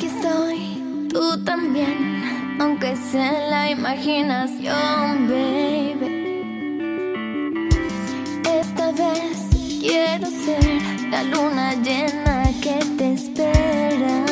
[0.00, 6.40] Aquí estoy, tú también, aunque sea la imaginación, baby.
[8.50, 14.29] Esta vez quiero ser la luna llena que te espera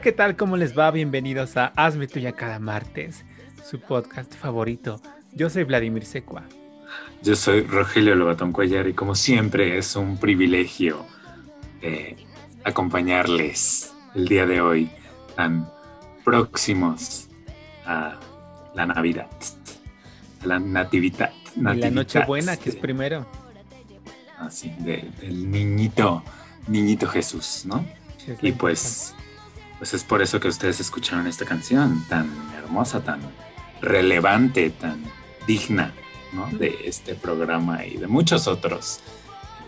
[0.00, 0.34] Hola, ¿qué tal?
[0.34, 0.90] ¿Cómo les va?
[0.90, 3.22] Bienvenidos a Hazme Tuya cada martes,
[3.68, 4.98] su podcast favorito.
[5.34, 6.42] Yo soy Vladimir Secua.
[7.22, 11.04] Yo soy Rogelio Lobatón Cuellar y como siempre es un privilegio
[11.82, 12.16] eh,
[12.64, 14.90] acompañarles el día de hoy
[15.36, 15.68] tan
[16.24, 17.28] próximos
[17.84, 18.18] a
[18.74, 19.28] la Navidad,
[20.42, 21.30] a la Natividad.
[21.54, 23.26] Y la Natividad, Nochebuena, que es primero.
[24.38, 26.24] así, de- del niñito,
[26.68, 27.84] niñito Jesús, ¿no?
[28.40, 29.14] Y pues,
[29.80, 33.20] pues es por eso que ustedes escucharon esta canción tan hermosa, tan
[33.82, 35.02] relevante, tan
[35.48, 35.92] digna.
[36.52, 39.00] De este programa y de muchos otros.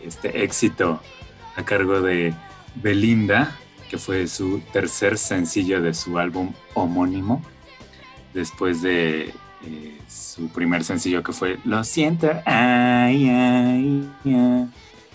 [0.04, 1.00] Este éxito
[1.56, 2.32] a cargo de
[2.76, 3.58] Belinda,
[3.90, 7.42] que fue su tercer sencillo de su álbum homónimo,
[8.32, 14.08] después de eh, su primer sencillo que fue Lo siento, ay, ay,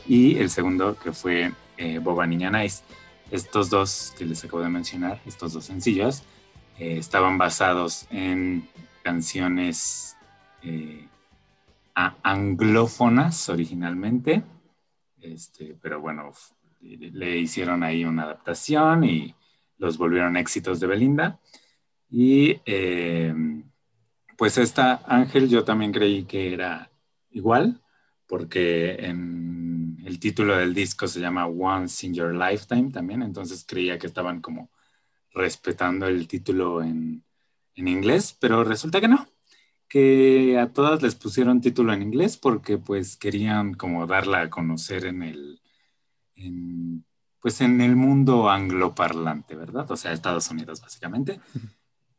[0.05, 2.83] y el segundo que fue eh, Boba Niña Nice.
[3.31, 6.23] Estos dos que les acabo de mencionar, estos dos sencillos,
[6.79, 8.67] eh, estaban basados en
[9.03, 10.15] canciones
[10.61, 11.07] eh,
[11.93, 14.43] anglófonas originalmente,
[15.21, 16.31] este, pero bueno,
[16.81, 19.35] le hicieron ahí una adaptación y
[19.77, 21.39] los volvieron éxitos de Belinda.
[22.09, 23.33] Y eh,
[24.37, 26.89] pues esta Ángel yo también creí que era
[27.31, 27.81] igual,
[28.27, 29.46] porque en
[30.07, 34.39] el título del disco se llama Once in Your Lifetime también, entonces creía que estaban
[34.39, 34.71] como
[35.33, 37.25] respetando el título en,
[37.75, 39.27] en inglés, pero resulta que no,
[39.89, 45.05] que a todas les pusieron título en inglés porque pues querían como darla a conocer
[45.05, 45.61] en el,
[47.41, 49.91] pues en el mundo angloparlante, ¿verdad?
[49.91, 51.41] O sea, Estados Unidos básicamente.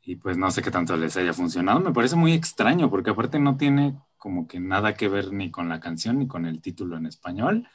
[0.03, 1.81] Y pues no sé qué tanto les haya funcionado.
[1.81, 5.69] Me parece muy extraño porque aparte no tiene como que nada que ver ni con
[5.69, 7.69] la canción ni con el título en español.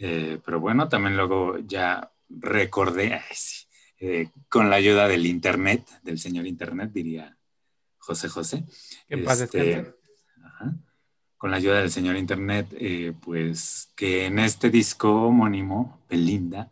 [0.00, 3.20] Eh, pero bueno, también luego ya recordé,
[3.98, 7.36] eh, con la ayuda del Internet, del señor Internet, diría
[7.98, 8.64] José José.
[9.06, 9.94] Que en paz Este,
[10.42, 10.74] ajá.
[11.36, 16.70] Con la ayuda del señor Internet, eh, pues que en este disco homónimo, Belinda,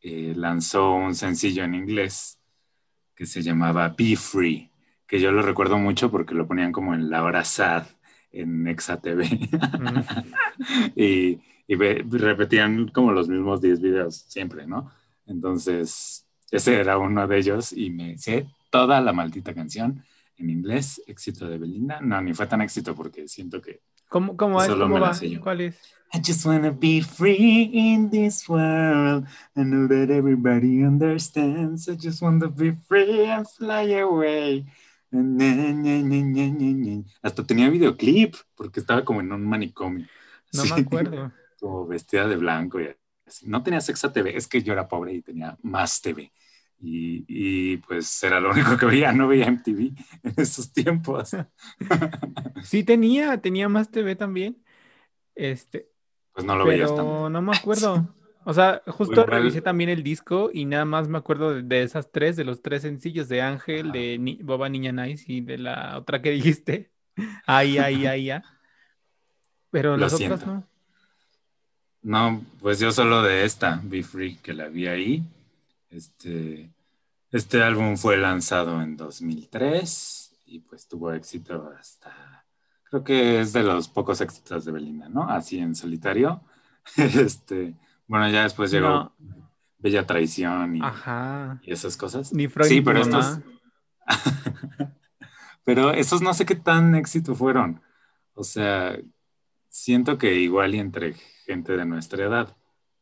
[0.00, 2.38] eh, lanzó un sencillo en inglés
[3.14, 4.70] que se llamaba Be Free,
[5.06, 7.86] que yo lo recuerdo mucho porque lo ponían como en la hora sad
[8.32, 9.28] en Exa TV.
[10.96, 11.40] y,
[11.70, 14.90] y ve- repetían como los mismos 10 videos siempre, ¿no?
[15.24, 20.02] Entonces, ese era uno de ellos y me sé toda la maldita canción
[20.36, 22.00] en inglés, éxito de Belinda.
[22.00, 24.66] No, ni fue tan éxito porque siento que ¿Cómo, cómo es?
[24.66, 25.14] Solo ¿Cómo me va?
[25.14, 25.40] sé yo.
[25.40, 25.76] ¿Cuál es?
[26.12, 29.28] I just wanna be free in this world.
[29.54, 31.88] I know that everybody understands.
[31.88, 34.66] I just wanna be free and fly away.
[35.12, 35.22] Na,
[35.54, 37.04] na, na.
[37.22, 40.08] Hasta tenía videoclip porque estaba como en un manicomio.
[40.52, 41.32] No Sí, me acuerdo.
[41.88, 42.88] Vestida de blanco y
[43.26, 43.46] así.
[43.48, 46.32] No tenía Sexa TV, es que yo era pobre y tenía más TV.
[46.82, 51.30] Y, y, pues era lo único que veía, no veía MTV en esos tiempos.
[52.62, 54.62] Sí tenía, tenía más TV también.
[55.34, 55.88] Este,
[56.32, 57.30] Pues no lo veías pero tanto.
[57.30, 58.14] no me acuerdo.
[58.44, 62.10] O sea, justo revisé también el disco y nada más me acuerdo de, de esas
[62.10, 63.92] tres, de los tres sencillos de Ángel, Ajá.
[63.92, 66.90] de Ni- Boba Niña Nice y de la otra que dijiste.
[67.46, 68.42] Ay, ay, ay, ay.
[69.70, 70.66] Pero Lo las otras no.
[72.02, 75.24] No, pues yo solo de esta, Be Free, que la vi ahí.
[75.90, 76.70] Este,
[77.30, 82.44] este álbum fue lanzado en 2003 y pues tuvo éxito hasta,
[82.84, 85.28] creo que es de los pocos éxitos de Belinda, ¿no?
[85.28, 86.42] Así en solitario.
[86.96, 87.74] Este,
[88.06, 88.88] bueno, ya después llegó
[89.18, 89.50] No.
[89.78, 91.60] Bella Traición y, Ajá.
[91.62, 92.32] y esas cosas.
[92.32, 93.38] Ni Freud Sí, pero estos,
[95.64, 97.80] pero esos no sé qué tan éxito fueron.
[98.34, 98.96] O sea,
[99.70, 101.14] siento que igual y entre
[101.46, 102.56] gente de nuestra edad.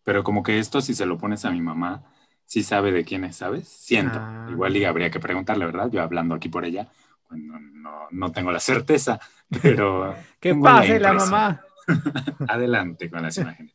[0.05, 2.05] Pero como que esto, si se lo pones a mi mamá,
[2.45, 3.69] sí sabe de quién es, ¿sabes?
[3.69, 4.19] Siento.
[4.21, 4.47] Ah.
[4.51, 5.91] Igual y habría que preguntarle, ¿verdad?
[5.91, 6.89] Yo hablando aquí por ella,
[7.27, 9.19] cuando no, no tengo la certeza.
[9.63, 10.15] Pero.
[10.41, 11.31] ¿Qué tengo pase la impresión.
[11.31, 11.65] mamá?
[12.49, 13.75] Adelante con las imágenes.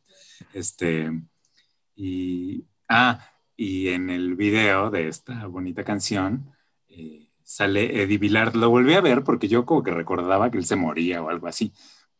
[0.52, 1.10] Este.
[1.94, 2.64] Y.
[2.88, 6.52] Ah, y en el video de esta bonita canción
[6.88, 8.56] eh, sale Eddie Villard.
[8.56, 11.46] Lo volví a ver porque yo como que recordaba que él se moría o algo
[11.46, 11.72] así.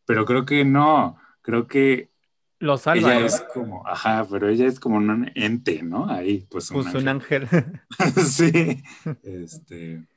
[0.05, 1.17] Pero creo que no.
[1.41, 2.11] Creo que
[2.59, 3.15] Lo salva.
[3.15, 3.25] ella ¿no?
[3.25, 6.09] es como, ajá, pero ella es como un ente, ¿no?
[6.09, 7.43] Ahí, pues un Puso un ángel.
[7.43, 7.81] ángel.
[8.25, 8.83] sí,
[9.23, 10.07] este,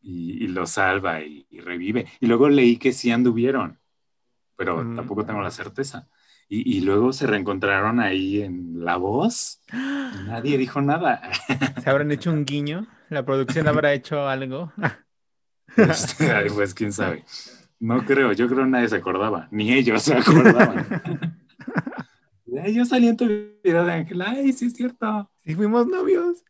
[0.00, 2.06] y, y lo salva y, y revive.
[2.20, 3.78] Y luego leí que sí anduvieron,
[4.56, 4.96] pero Mm.
[4.96, 6.08] tampoco tengo la certeza.
[6.48, 9.62] Y, y luego se reencontraron ahí en La Voz
[10.26, 11.22] nadie dijo nada.
[11.82, 12.86] ¿Se habrán hecho un guiño?
[13.10, 14.72] ¿La producción habrá hecho algo?
[16.18, 17.24] Ay, pues quién sabe.
[17.78, 20.86] No creo, yo creo que nadie se acordaba, ni ellos se acordaban.
[22.62, 23.26] Ay, Yo salí en tu
[23.62, 25.30] video de Ángel, ay, sí es cierto.
[25.44, 26.42] Si fuimos novios.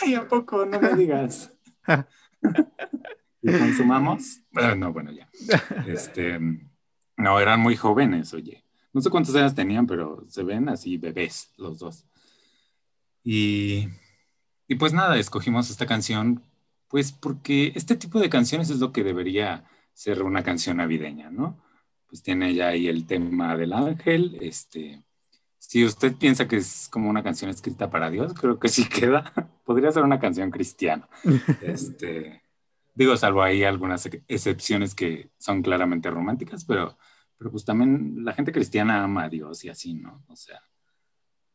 [0.00, 0.64] Ay, ¿a poco?
[0.64, 1.52] No me digas.
[3.42, 4.40] ¿Y consumamos?
[4.54, 5.28] Ah, no, bueno, ya.
[5.86, 6.38] Este,
[7.16, 8.64] no, eran muy jóvenes, oye.
[8.92, 12.06] No sé cuántos años tenían, pero se ven así bebés los dos.
[13.24, 13.88] Y,
[14.68, 16.42] y pues nada, escogimos esta canción,
[16.88, 21.62] pues porque este tipo de canciones es lo que debería ser una canción navideña, ¿no?
[22.08, 25.04] Pues tiene ya ahí el tema del ángel, este,
[25.60, 29.32] si usted piensa que es como una canción escrita para Dios, creo que sí queda.
[29.64, 31.08] Podría ser una canción cristiana.
[31.62, 32.42] Este,
[32.94, 36.98] digo, salvo ahí algunas ex- excepciones que son claramente románticas, pero,
[37.36, 40.24] pero pues también la gente cristiana ama a Dios y así, ¿no?
[40.28, 40.60] O sea,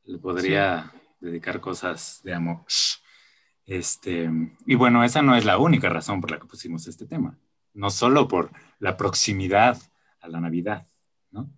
[0.04, 2.64] le podría dedicar cosas de amor.
[3.66, 4.30] Este,
[4.68, 7.40] y bueno, esa no es la única razón por la que pusimos este tema.
[7.76, 8.50] No solo por
[8.80, 9.78] la proximidad
[10.22, 10.88] a la Navidad,
[11.32, 11.50] ¿no?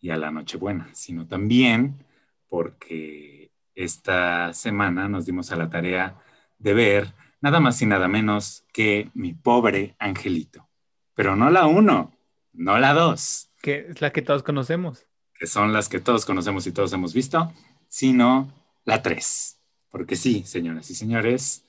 [0.00, 2.04] y a la Nochebuena, sino también
[2.48, 6.14] porque esta semana nos dimos a la tarea
[6.58, 10.68] de ver nada más y nada menos que mi pobre angelito.
[11.14, 12.12] Pero no la uno,
[12.52, 15.06] no la dos, Que es la que todos conocemos.
[15.32, 17.52] que son las que todos conocemos y todos hemos visto,
[17.88, 18.52] sino
[18.84, 19.58] la tres.
[19.90, 21.64] Porque sí, señoras y señores,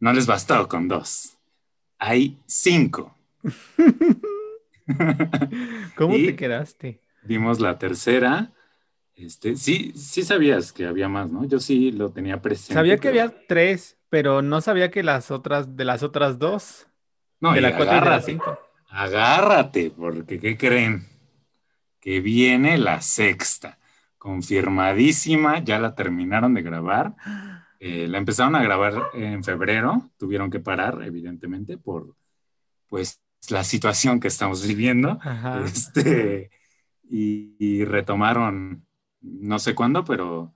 [0.00, 1.36] no les bastó con dos.
[1.98, 3.14] Hay cinco.
[5.96, 7.00] ¿Cómo Y- te quedaste?
[7.22, 8.52] Vimos la tercera.
[9.16, 11.44] Este, sí, sí sabías que había más, ¿no?
[11.44, 12.74] Yo sí lo tenía presente.
[12.74, 16.86] Sabía que había tres, pero no sabía que las otras, de las otras dos,
[17.40, 18.58] No, de la cuatro y de la agárrate, cinco.
[18.88, 21.06] agárrate, porque ¿qué creen?
[22.00, 23.78] Que viene la sexta,
[24.18, 27.14] confirmadísima, ya la terminaron de grabar.
[27.80, 32.14] Eh, la empezaron a grabar en febrero, tuvieron que parar, evidentemente, por
[32.88, 33.20] pues
[33.50, 35.18] la situación que estamos viviendo.
[35.64, 36.50] Este,
[37.08, 38.86] y, y retomaron,
[39.20, 40.54] no sé cuándo, pero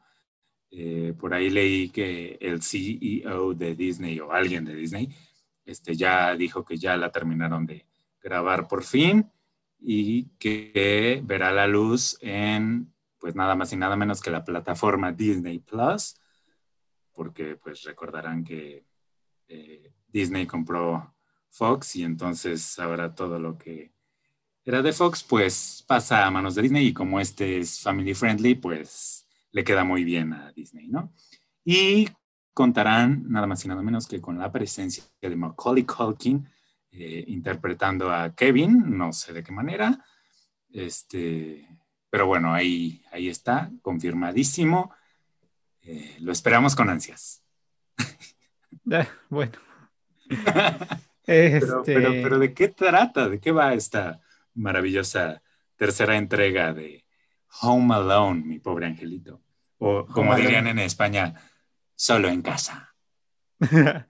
[0.71, 5.15] eh, por ahí leí que el CEO de Disney o alguien de Disney
[5.67, 7.87] este, ya dijo que ya la terminaron de
[8.23, 9.31] grabar por fin
[9.79, 15.13] y que verá la luz en, pues nada más y nada menos que la plataforma
[15.13, 16.17] Disney Plus,
[17.13, 18.87] porque pues recordarán que
[19.49, 21.15] eh, Disney compró
[21.53, 23.93] Fox y entonces ahora todo lo que
[24.65, 28.55] era de Fox, pues pasa a manos de Disney y como este es family friendly,
[28.55, 31.13] pues le queda muy bien a Disney, ¿no?
[31.65, 32.09] Y
[32.55, 36.49] contarán nada más y nada menos que con la presencia de Macaulay Culkin
[36.91, 40.05] eh, interpretando a Kevin, no sé de qué manera,
[40.71, 41.69] este,
[42.09, 44.93] pero bueno, ahí, ahí está, confirmadísimo.
[45.81, 47.43] Eh, lo esperamos con ansias.
[49.31, 49.53] Bueno.
[51.59, 53.29] Pero, Este, pero, pero ¿de qué trata?
[53.29, 54.21] ¿De qué va esta
[54.55, 55.43] maravillosa
[55.77, 57.05] tercera entrega de
[57.63, 59.43] Home Alone, mi pobre angelito?
[59.79, 60.71] O como Home dirían Alone.
[60.71, 61.35] en España,
[61.95, 62.95] solo en casa.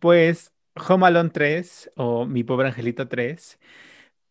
[0.00, 0.52] Pues
[0.88, 3.58] Home Alone 3 o Mi Pobre Angelito 3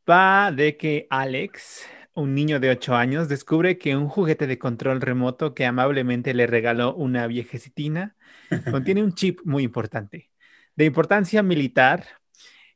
[0.09, 5.01] va de que Alex, un niño de 8 años, descubre que un juguete de control
[5.01, 8.15] remoto que amablemente le regaló una viejecitina
[8.71, 10.31] contiene un chip muy importante,
[10.75, 12.05] de importancia militar,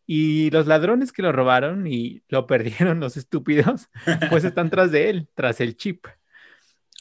[0.05, 3.89] y los ladrones que lo robaron y lo perdieron, los estúpidos,
[4.29, 6.05] pues están tras de él, tras el chip.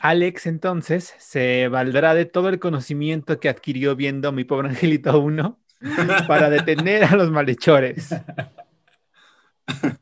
[0.01, 5.61] Alex entonces se valdrá de todo el conocimiento que adquirió viendo Mi Pobre Angelito 1
[6.27, 8.15] para detener a los malhechores.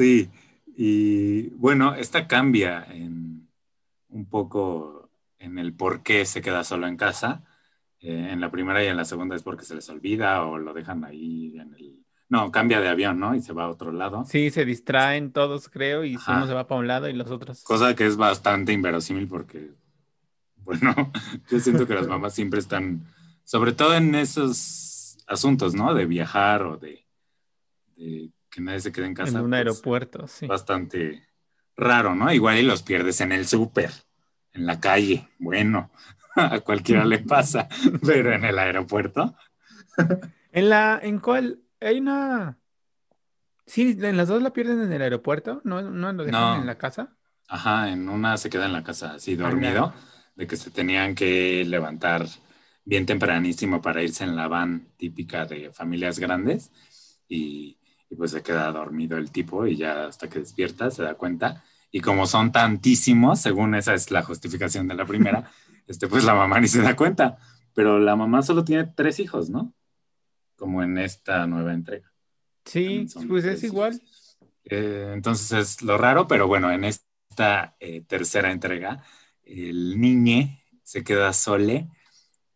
[0.00, 0.30] Sí,
[0.66, 3.50] y bueno, esta cambia en
[4.08, 7.44] un poco en el por qué se queda solo en casa.
[8.00, 10.72] Eh, en la primera y en la segunda es porque se les olvida o lo
[10.72, 11.99] dejan ahí en el...
[12.30, 13.34] No, cambia de avión, ¿no?
[13.34, 14.24] Y se va a otro lado.
[14.24, 16.36] Sí, se distraen todos, creo, y Ajá.
[16.36, 17.64] uno se va para un lado y los otros.
[17.64, 19.72] Cosa que es bastante inverosímil porque,
[20.58, 20.94] bueno,
[21.50, 23.04] yo siento que las mamás siempre están,
[23.42, 25.92] sobre todo en esos asuntos, ¿no?
[25.92, 27.04] De viajar o de,
[27.96, 29.38] de que nadie se quede en casa.
[29.38, 30.46] en un pues, aeropuerto, sí.
[30.46, 31.26] Bastante
[31.76, 32.32] raro, ¿no?
[32.32, 33.90] Igual y los pierdes en el súper,
[34.52, 35.28] en la calle.
[35.40, 35.90] Bueno,
[36.36, 37.68] a cualquiera le pasa,
[38.06, 39.34] pero en el aeropuerto.
[40.52, 41.58] En la, ¿en cuál?
[41.80, 42.58] Hay una.
[43.66, 46.54] Sí, en las dos la pierden en el aeropuerto, ¿no, no lo dejan No.
[46.54, 47.16] en la casa?
[47.48, 49.92] Ajá, en una se queda en la casa así dormido,
[50.36, 52.26] de que se tenían que levantar
[52.84, 56.72] bien tempranísimo para irse en la van típica de familias grandes
[57.28, 61.14] y, y pues se queda dormido el tipo y ya hasta que despierta se da
[61.14, 65.50] cuenta y como son tantísimos, según esa es la justificación de la primera,
[65.88, 67.38] este pues la mamá ni se da cuenta,
[67.74, 69.74] pero la mamá solo tiene tres hijos, ¿no?
[70.60, 72.12] Como en esta nueva entrega.
[72.66, 73.98] Sí, pues es igual.
[74.64, 79.02] Eh, entonces es lo raro, pero bueno, en esta eh, tercera entrega,
[79.42, 81.88] el niñe se queda sole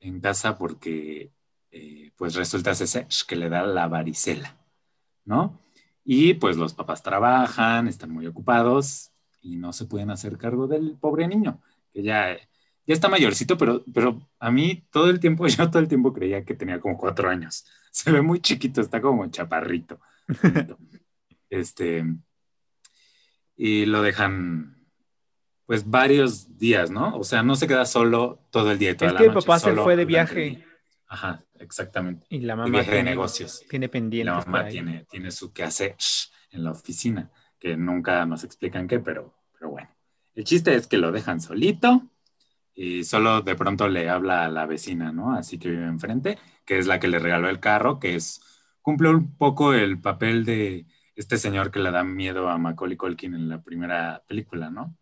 [0.00, 1.32] en casa porque
[1.70, 4.54] eh, pues resulta ser que le da la varicela,
[5.24, 5.58] ¿no?
[6.04, 10.98] Y pues los papás trabajan, están muy ocupados y no se pueden hacer cargo del
[11.00, 15.70] pobre niño, que ya, ya está mayorcito, pero, pero a mí todo el tiempo, yo
[15.70, 17.64] todo el tiempo creía que tenía como cuatro años.
[17.94, 20.00] Se ve muy chiquito, está como chaparrito.
[21.50, 22.04] Este,
[23.54, 24.88] y lo dejan,
[25.66, 27.16] pues, varios días, ¿no?
[27.16, 29.34] O sea, no se queda solo todo el día y toda Es la que el
[29.34, 30.64] noche, papá se fue de el viaje.
[31.06, 32.26] Ajá, exactamente.
[32.28, 33.62] Y la De mamá viaje de tiene, negocios.
[33.70, 35.94] tiene Y la mamá tiene, tiene su quehacer
[36.50, 39.94] en la oficina, que nunca nos explican qué, pero, pero bueno.
[40.34, 42.10] El chiste es que lo dejan solito
[42.74, 45.34] y solo de pronto le habla a la vecina, ¿no?
[45.34, 48.40] Así que vive enfrente, que es la que le regaló el carro, que es,
[48.82, 53.34] cumple un poco el papel de este señor que le da miedo a Macaulay Culkin
[53.34, 54.96] en la primera película, ¿no?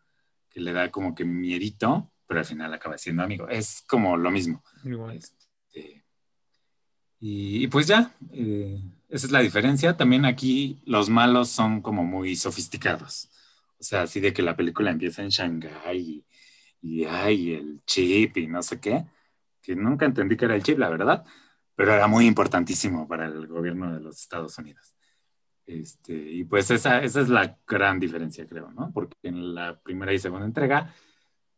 [0.51, 3.49] Que le da como que miedito, pero al final acaba siendo amigo.
[3.49, 4.63] Es como lo mismo.
[4.85, 5.17] Igual.
[5.17, 6.05] Este,
[7.21, 9.97] y, y pues ya, eh, esa es la diferencia.
[9.97, 13.31] También aquí los malos son como muy sofisticados.
[13.81, 16.25] O sea, así de que la película empieza en Shanghái y,
[16.83, 19.07] y hay el chip y no sé qué,
[19.63, 21.25] que nunca entendí que era el chip, la verdad,
[21.75, 24.97] pero era muy importantísimo para el gobierno de los Estados Unidos.
[25.65, 28.91] Este, y pues esa, esa es la gran diferencia, creo, ¿no?
[28.93, 30.93] Porque en la primera y segunda entrega,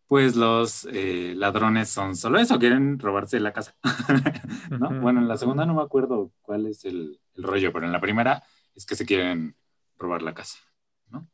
[0.07, 3.75] pues los eh, ladrones son solo eso, quieren robarse la casa.
[4.71, 5.00] ¿no?
[5.00, 8.00] Bueno, en la segunda no me acuerdo cuál es el, el rollo, pero en la
[8.00, 9.57] primera es que se quieren
[9.97, 10.59] robar la casa,
[11.09, 11.26] ¿no?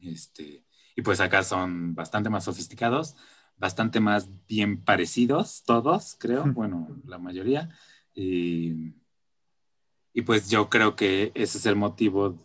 [0.00, 0.65] Este,
[0.96, 3.16] y pues acá son bastante más sofisticados,
[3.58, 7.68] bastante más bien parecidos, todos, creo, bueno, la mayoría.
[8.14, 8.94] Y,
[10.14, 12.42] y pues yo creo que ese es el motivo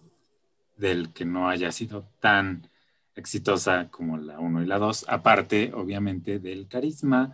[0.76, 2.70] del que no haya sido tan
[3.16, 7.34] exitosa como la 1 y la 2, aparte, obviamente, del carisma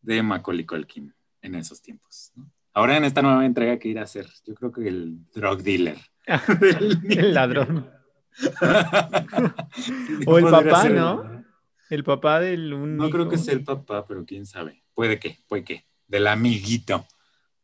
[0.00, 2.32] de Macaulay Culkin en esos tiempos.
[2.36, 2.50] ¿no?
[2.72, 5.98] Ahora en esta nueva entrega que irá a ser, yo creo que el drug dealer.
[6.26, 7.90] El ladrón.
[10.26, 11.44] O el papá, el ¿no?
[11.90, 14.82] El papá del un No creo que sea el papá, pero quién sabe.
[14.94, 15.84] Puede que, puede que.
[16.06, 17.06] Del amiguito.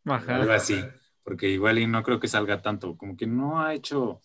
[0.05, 0.37] Ajá.
[0.37, 0.79] Algo así.
[1.23, 2.97] Porque igual y no creo que salga tanto.
[2.97, 4.21] Como que no ha hecho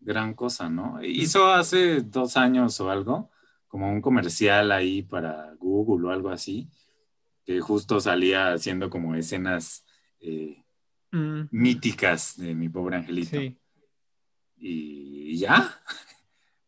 [0.00, 1.02] gran cosa, ¿no?
[1.02, 3.30] Hizo hace dos años o algo,
[3.68, 6.68] como un comercial ahí para Google o algo así,
[7.44, 9.84] que justo salía haciendo como escenas
[10.20, 10.62] eh,
[11.12, 13.38] Mm, míticas de mi pobre angelito.
[13.38, 13.56] sí.
[14.58, 15.80] Y ya.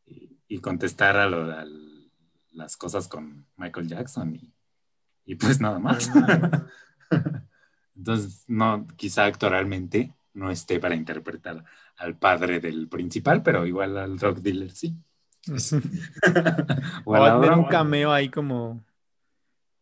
[0.06, 1.64] Y, y contestar a, lo- a
[2.52, 4.52] las cosas con Michael Jackson y,
[5.24, 6.10] y pues nada más.
[7.96, 11.64] Entonces, no, quizá actoralmente no esté para interpretar
[11.96, 14.94] al padre del principal, pero igual al drug dealer sí.
[17.04, 18.84] O a tener un cameo ahí como.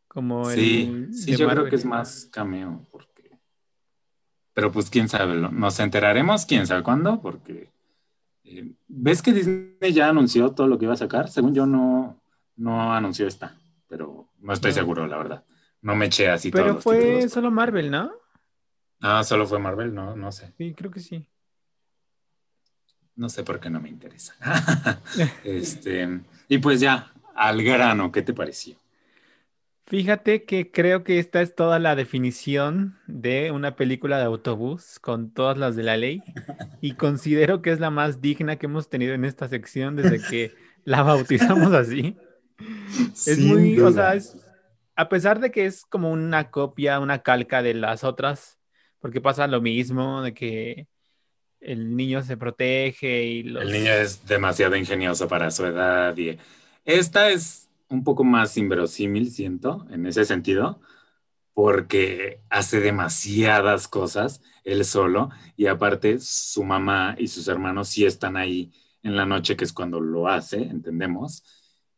[0.09, 1.15] Como Sí, el.
[1.15, 1.71] sí, yo creo Marvel.
[1.71, 3.39] que es más cameo, porque...
[4.55, 7.71] Pero pues quién sabe, nos enteraremos quién sabe cuándo, porque...
[8.47, 11.29] eh, ¿Ves que Disney ya anunció todo lo que iba a sacar?
[11.29, 12.21] Según yo no,
[12.57, 14.75] no anunció esta, pero no estoy No.
[14.77, 15.45] seguro, la verdad.
[15.83, 17.33] No me eché así Pero fue títulos.
[17.33, 18.11] solo Marvel, ¿no?
[19.01, 20.53] Ah, solo fue Marvel, no, no sé.
[20.57, 21.29] Sí, creo que sí.
[23.15, 24.35] No sé por qué no me interesa.
[25.45, 28.77] este, y pues ya, al grano, ¿qué te pareció?
[29.87, 35.33] Fíjate que creo que esta es toda la definición de una película de autobús con
[35.33, 36.23] todas las de la ley
[36.81, 40.55] y considero que es la más digna que hemos tenido en esta sección desde que
[40.85, 42.17] la bautizamos así.
[43.25, 43.93] Es Sin muy, o duda.
[43.93, 44.37] sea, es,
[44.97, 48.59] a pesar de que es como una copia, una calca de las otras,
[48.99, 50.89] porque pasa lo mismo, de que
[51.61, 53.63] el niño se protege y los...
[53.63, 56.39] El niño es demasiado ingenioso para su edad y
[56.85, 60.81] esta es un poco más inverosímil, siento, en ese sentido,
[61.55, 68.37] porque hace demasiadas cosas él solo y aparte su mamá y sus hermanos sí están
[68.37, 71.45] ahí en la noche, que es cuando lo hace, entendemos,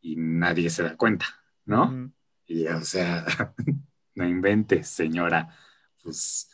[0.01, 1.25] y nadie se da cuenta,
[1.65, 2.11] ¿no?
[2.45, 3.25] Y o sea,
[4.15, 5.55] no inventes, señora,
[6.03, 6.49] pues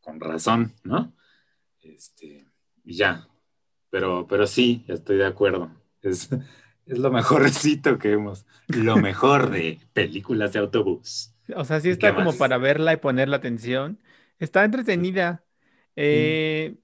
[0.00, 1.14] con razón, ¿no?
[1.80, 2.46] Este,
[2.84, 3.28] y ya,
[3.90, 5.70] pero, pero sí, estoy de acuerdo.
[6.02, 6.30] Es,
[6.88, 11.34] es lo mejorcito que hemos, lo mejor de películas de autobús.
[11.54, 13.98] O sea, sí está como para verla y poner la atención.
[14.38, 15.44] Está entretenida.
[15.96, 16.76] Eh,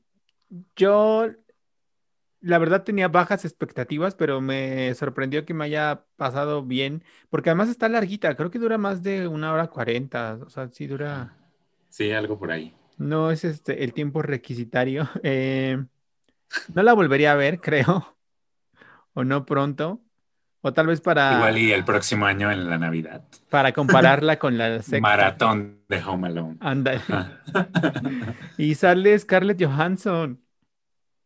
[0.77, 1.29] yo,
[2.41, 7.69] la verdad, tenía bajas expectativas, pero me sorprendió que me haya pasado bien, porque además
[7.69, 11.37] está larguita, creo que dura más de una hora cuarenta, o sea, sí dura.
[11.89, 12.75] Sí, algo por ahí.
[12.99, 15.09] No es este el tiempo requisitario.
[15.23, 15.83] Eh,
[16.75, 18.17] no la volvería a ver, creo,
[19.15, 20.01] o no pronto.
[20.61, 21.35] O tal vez para.
[21.35, 23.23] Igual y el próximo año en la Navidad.
[23.51, 25.01] Para compararla con la sexta.
[25.01, 26.57] Maratón de Home Alone.
[26.61, 27.43] Anda.
[28.59, 30.41] y sale Scarlett Johansson.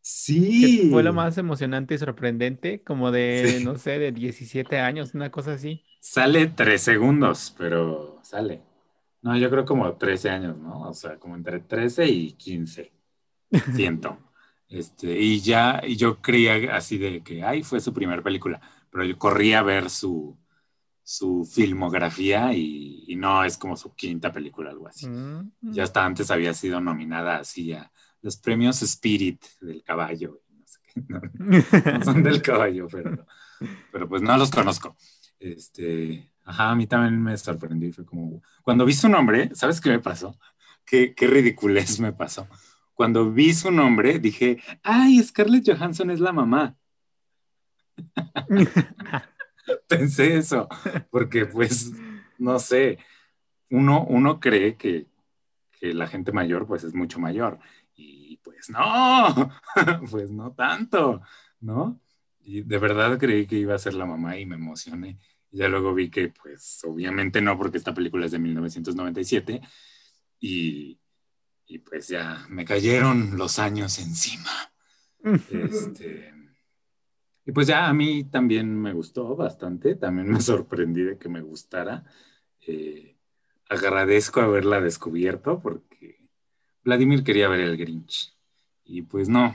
[0.00, 0.88] Sí.
[0.90, 5.52] fue lo más emocionante y sorprendente, como de, no sé, de 17 años, una cosa
[5.52, 5.84] así.
[6.00, 8.62] Sale tres segundos, pero sale.
[9.20, 10.88] No, yo creo como 13 años, ¿no?
[10.88, 12.92] O sea, como entre 13 y 15.
[13.74, 14.18] Siento.
[14.68, 18.60] Este, y ya, y yo creía así de que, ay, fue su primera película
[18.90, 20.36] pero yo corrí a ver su,
[21.02, 25.08] su filmografía y, no, es como su quinta película, algo así.
[25.08, 25.52] Mm.
[25.60, 27.90] Ya hasta antes había sido nominada así a
[28.22, 30.42] los premios Spirit del caballo.
[30.50, 31.02] No, sé qué,
[31.98, 33.26] no, son del caballo, pero,
[33.92, 34.96] pero pues no los conozco.
[35.38, 37.92] Este, ajá, a mí también me sorprendió.
[37.92, 40.38] Fue como, cuando vi su nombre, ¿sabes qué me pasó?
[40.84, 42.48] Qué, qué ridiculez me pasó.
[42.98, 46.76] Cuando vi su nombre, dije, ay, Scarlett Johansson es la mamá.
[49.88, 50.68] Pensé eso,
[51.08, 51.92] porque pues,
[52.38, 52.98] no sé,
[53.70, 55.06] uno, uno cree que,
[55.80, 57.60] la gente mayor pues es mucho mayor
[57.94, 59.52] y pues no,
[60.10, 61.22] pues no tanto,
[61.60, 62.00] ¿no?
[62.40, 65.20] Y de verdad creí que iba a ser la mamá y me emocioné.
[65.52, 69.60] Ya luego vi que pues obviamente no, porque esta película es de 1997
[70.40, 70.98] y,
[71.68, 74.50] y pues ya me cayeron los años encima.
[75.50, 76.32] Este,
[77.44, 81.42] y pues ya a mí también me gustó bastante, también me sorprendí de que me
[81.42, 82.04] gustara.
[82.66, 83.16] Eh,
[83.68, 86.28] agradezco haberla descubierto porque
[86.84, 88.34] Vladimir quería ver el Grinch.
[88.84, 89.54] Y pues no,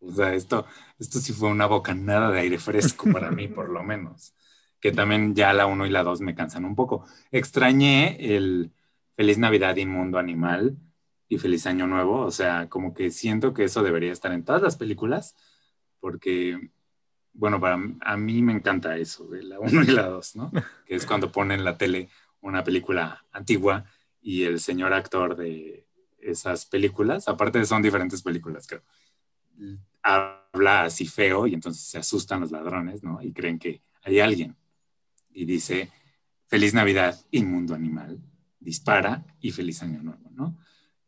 [0.00, 0.66] o sea, esto,
[0.98, 4.34] esto sí fue una bocanada de aire fresco para mí, por lo menos.
[4.80, 7.04] Que también ya la 1 y la 2 me cansan un poco.
[7.30, 8.72] Extrañé el
[9.14, 10.76] Feliz Navidad Inmundo Animal
[11.28, 12.20] y Feliz Año Nuevo.
[12.20, 15.36] O sea, como que siento que eso debería estar en todas las películas,
[16.00, 16.70] porque
[17.38, 20.50] bueno, para a mí me encanta eso, de la 1 y la 2, ¿no?
[20.86, 22.08] Que es cuando ponen en la tele
[22.40, 23.84] una película antigua
[24.20, 25.86] y el señor actor de
[26.18, 28.82] esas películas, aparte son diferentes películas, creo,
[30.02, 33.22] habla así feo y entonces se asustan los ladrones, ¿no?
[33.22, 34.56] Y creen que hay alguien.
[35.30, 35.90] Y dice,
[36.46, 38.20] feliz Navidad, inmundo animal,
[38.58, 40.58] dispara y feliz año nuevo, ¿no?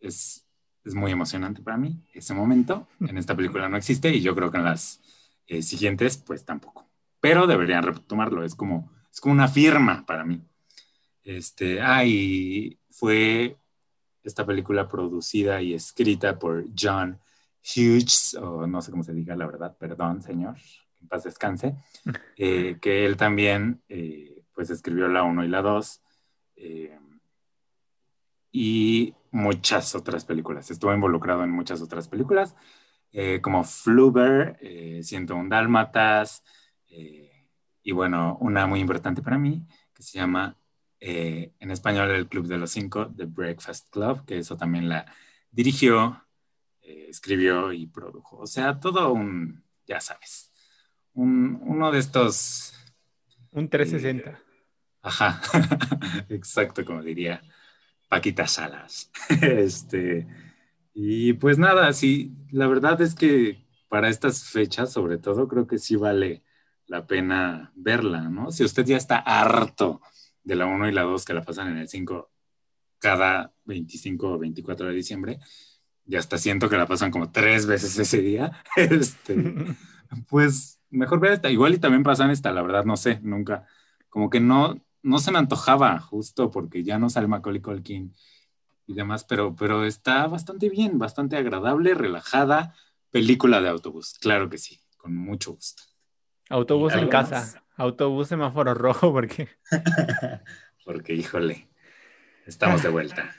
[0.01, 0.47] Es,
[0.85, 2.89] es muy emocionante para mí ese momento.
[3.01, 5.01] En esta película no existe y yo creo que en las
[5.47, 6.89] eh, siguientes, pues tampoco.
[7.21, 10.41] Pero deberían retomarlo, es como, es como una firma para mí.
[11.23, 13.57] Este, ah, y fue
[14.23, 17.19] esta película producida y escrita por John
[17.63, 21.75] Hughes, o no sé cómo se diga la verdad, perdón, señor, que en paz descanse,
[22.37, 26.01] eh, que él también, eh, pues escribió la 1 y la 2,
[28.53, 30.71] y muchas otras películas.
[30.71, 32.57] Estuvo involucrado en muchas otras películas.
[33.13, 36.45] Eh, como Fluber, eh, 101 Dálmatas,
[36.89, 37.49] eh,
[37.83, 40.57] y bueno, una muy importante para mí que se llama
[41.01, 45.07] eh, en español El Club de los Cinco, The Breakfast Club, que eso también la
[45.51, 46.25] dirigió,
[46.83, 48.39] escribió y produjo.
[48.39, 50.53] O sea, todo un, ya sabes,
[51.15, 52.75] un, uno de estos...
[53.53, 54.41] Un 360.
[55.03, 55.41] ajá,
[56.29, 57.43] exacto, como diría
[58.11, 59.11] Paquita Salas.
[59.41, 60.27] este
[60.93, 65.79] y pues nada, sí, la verdad es que para estas fechas, sobre todo, creo que
[65.79, 66.43] sí vale
[66.87, 68.51] la pena verla, ¿no?
[68.51, 70.03] Si usted ya está harto
[70.43, 72.31] de la 1 y la 2 que la pasan en el 5
[72.99, 75.39] cada 25 o 24 de diciembre,
[76.05, 79.37] ya hasta siento que la pasan como tres veces ese día, este,
[80.29, 81.51] pues mejor ver esta.
[81.51, 83.67] Igual y también pasan esta, la verdad, no sé, nunca.
[84.09, 88.15] Como que no, no se me antojaba justo porque ya no sale Macaulay Culkin
[88.87, 92.75] y demás, pero, pero está bastante bien, bastante agradable, relajada.
[93.11, 95.83] Película de autobús, claro que sí, con mucho gusto.
[96.49, 99.49] Autobús en casa, autobús semáforo rojo, porque.
[100.85, 101.69] porque, híjole.
[102.47, 103.35] estamos de vuelta.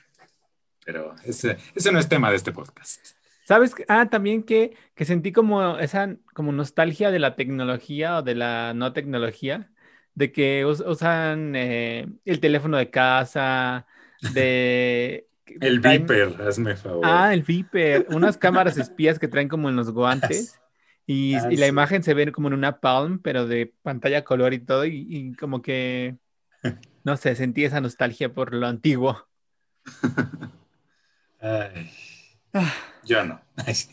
[0.85, 3.05] Pero ese, ese no es tema de este podcast.
[3.43, 3.75] ¿Sabes?
[3.87, 8.73] Ah, también que, que sentí como esa como nostalgia de la tecnología o de la
[8.73, 9.71] no tecnología,
[10.15, 13.85] de que us- usan eh, el teléfono de casa,
[14.33, 15.27] de...
[15.59, 17.01] El Viper, hazme favor.
[17.05, 20.59] Ah, el Viper, unas cámaras espías que traen como en los guantes
[21.05, 21.69] y, Ah, y la sí.
[21.69, 25.33] imagen se ve como en una Palm, pero de pantalla color y todo y, y
[25.35, 26.15] como que,
[27.03, 29.27] no sé, sentí esa nostalgia por lo antiguo.
[31.41, 31.89] Ay,
[32.53, 32.73] Ah.
[33.05, 33.41] yo no.
[33.73, 33.89] Sí.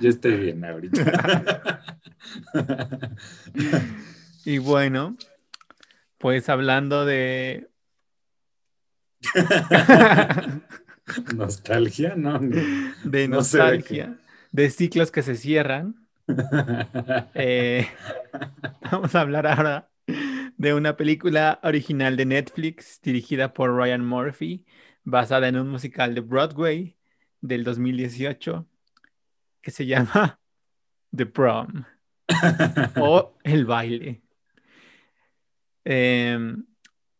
[0.00, 1.82] yo estoy bien ahorita.
[4.46, 5.16] Y bueno,
[6.18, 7.68] pues hablando de...
[11.34, 12.38] Nostalgia, no.
[12.38, 14.20] de nostalgia,
[14.52, 16.06] de ciclos que se cierran,
[17.34, 17.88] eh,
[18.88, 19.90] vamos a hablar ahora
[20.56, 24.64] de una película original de Netflix dirigida por Ryan Murphy,
[25.02, 26.96] basada en un musical de Broadway
[27.40, 28.64] del 2018
[29.60, 30.38] que se llama
[31.14, 31.84] The Prom
[32.96, 34.22] o El baile.
[35.88, 36.64] Em,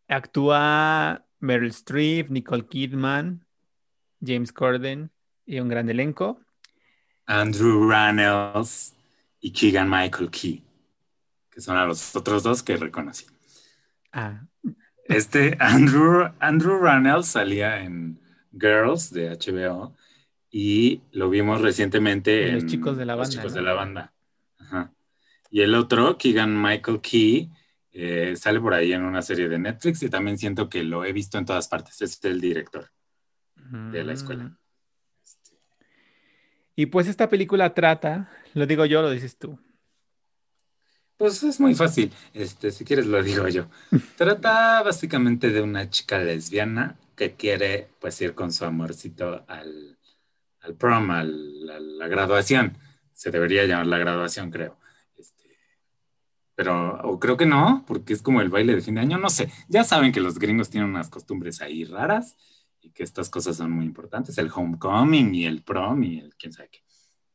[0.09, 3.47] actúa Meryl Streep, Nicole Kidman,
[4.21, 5.11] James Corden
[5.47, 6.41] y un gran elenco.
[7.27, 8.95] Andrew Rannells
[9.41, 10.65] y Keegan Michael Key,
[11.51, 13.27] que son a los otros dos que reconocí.
[14.13, 14.47] Ah,
[15.05, 18.19] Este Andrew, Andrew Rannells salía en
[18.53, 19.95] Girls de HBO
[20.51, 23.59] y lo vimos recientemente En en Los Chicos de la Los Banda, Chicos ¿no?
[23.61, 24.15] de la Banda.
[24.59, 24.93] Ajá.
[25.51, 27.51] Y el otro, Keegan Michael Key,
[27.99, 31.13] eh, sale por ahí en una serie de Netflix y también siento que lo he
[31.13, 32.03] visto en todas partes.
[32.03, 32.91] Es el director
[33.93, 34.45] de la escuela.
[34.45, 34.59] mm.
[36.77, 39.59] Y pues esta película trata, lo digo yo, lo dices tú.
[41.17, 42.13] Pues es muy fácil.
[42.35, 43.69] Este, si quieres lo digo yo.
[44.17, 49.99] Trata básicamente de una chica lesbiana que quiere pues ir con su amorcito al,
[50.61, 52.77] al prom, al- a la graduación.
[53.15, 54.79] Se debería llamar la graduación, creo.
[56.57, 59.29] Pero, o creo que no, porque es como el baile de fin de año, no
[59.29, 59.53] sé.
[59.69, 62.35] Ya saben que los gringos tienen unas costumbres ahí raras
[62.81, 64.39] y que estas cosas son muy importantes.
[64.39, 66.83] El homecoming y el prom y el quién sabe qué.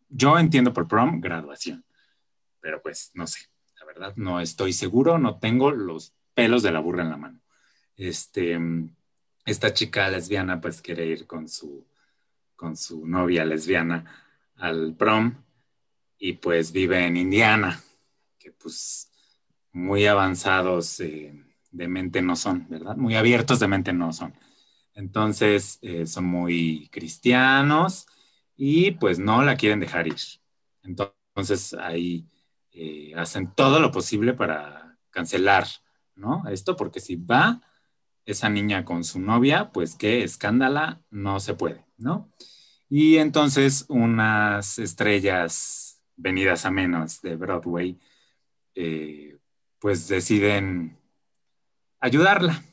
[0.10, 1.86] Yo entiendo por prom graduación,
[2.60, 3.42] pero pues no sé.
[3.80, 7.42] La verdad, no estoy seguro, no tengo los pelos de la burra en la mano.
[7.96, 8.60] Este,
[9.46, 11.86] esta chica lesbiana pues quiere ir con su,
[12.56, 14.06] con su novia lesbiana
[14.56, 15.36] al prom
[16.18, 17.82] y pues vive en Indiana,
[18.40, 19.11] que pues
[19.74, 21.34] muy avanzados eh,
[21.72, 22.96] de mente no son, ¿verdad?
[22.98, 24.34] Muy abiertos de mente no son.
[24.94, 28.08] Entonces eh, son muy cristianos
[28.56, 30.20] y pues no la quieren dejar ir.
[30.84, 32.28] Entonces ahí
[32.74, 35.68] eh, hacen todo lo posible para cancelar,
[36.16, 36.44] ¿no?
[36.50, 37.62] Esto porque si va
[38.26, 42.32] esa niña con su novia, pues qué escándala, no se puede, ¿no?
[42.90, 48.00] Y entonces unas estrellas venidas a menos de Broadway,
[48.76, 49.38] eh,
[49.82, 50.98] pues deciden
[52.00, 52.64] ayudarla.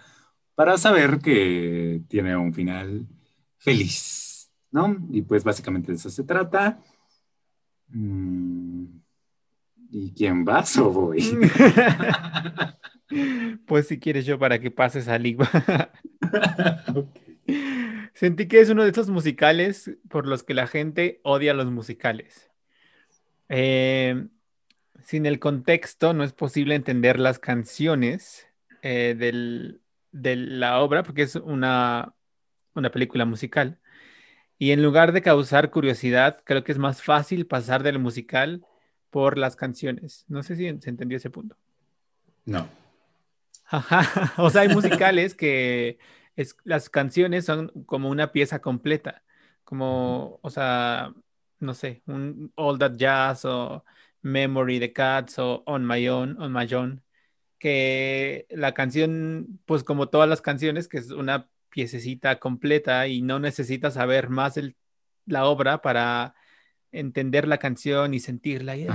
[0.54, 3.06] para saber que tiene un final
[3.58, 4.96] feliz, ¿no?
[5.10, 6.78] Y pues básicamente de eso se trata.
[7.88, 8.84] Mm,
[9.90, 11.22] ¿Y quién vas o voy?
[13.66, 15.48] Pues si quieres yo para que pases a Ligua.
[16.94, 17.18] Ok.
[18.12, 22.50] Sentí que es uno de esos musicales por los que la gente odia los musicales.
[23.48, 24.26] Eh,
[25.04, 28.46] sin el contexto no es posible entender las canciones
[28.82, 29.80] eh, del-
[30.12, 32.14] de la obra porque es una,
[32.78, 33.78] una película musical.
[34.58, 38.64] Y en lugar de causar curiosidad, creo que es más fácil pasar del musical
[39.10, 40.24] por las canciones.
[40.28, 41.56] No sé si se entendió ese punto.
[42.44, 42.68] No.
[43.66, 44.32] Ajá.
[44.42, 45.98] O sea, hay musicales que
[46.36, 49.22] es- las canciones son como una pieza completa,
[49.64, 51.12] como, o sea,
[51.60, 53.84] no sé, un All That Jazz o
[54.22, 57.02] Memory the Cats o On My Own, On My Own,
[57.58, 63.38] que la canción, pues como todas las canciones, que es una piececita completa y no
[63.38, 64.76] necesitas saber más el,
[65.26, 66.34] la obra para
[66.92, 68.76] entender la canción y sentirla.
[68.76, 68.86] Y,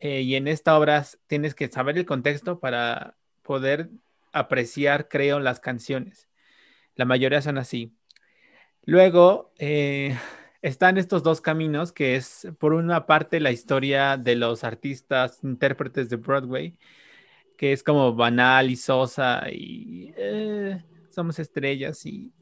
[0.00, 3.90] eh, y en esta obra tienes que saber el contexto para poder
[4.32, 6.28] apreciar, creo, las canciones.
[6.96, 7.96] La mayoría son así.
[8.84, 10.16] Luego eh,
[10.62, 16.08] están estos dos caminos, que es por una parte la historia de los artistas, intérpretes
[16.10, 16.76] de Broadway,
[17.56, 20.82] que es como banal y sosa y eh,
[21.14, 22.32] somos estrellas y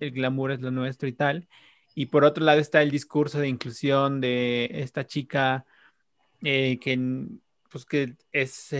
[0.00, 1.48] el glamour es lo nuestro y tal.
[1.94, 5.66] Y por otro lado está el discurso de inclusión de esta chica
[6.42, 6.98] eh, que,
[7.70, 8.72] pues, que es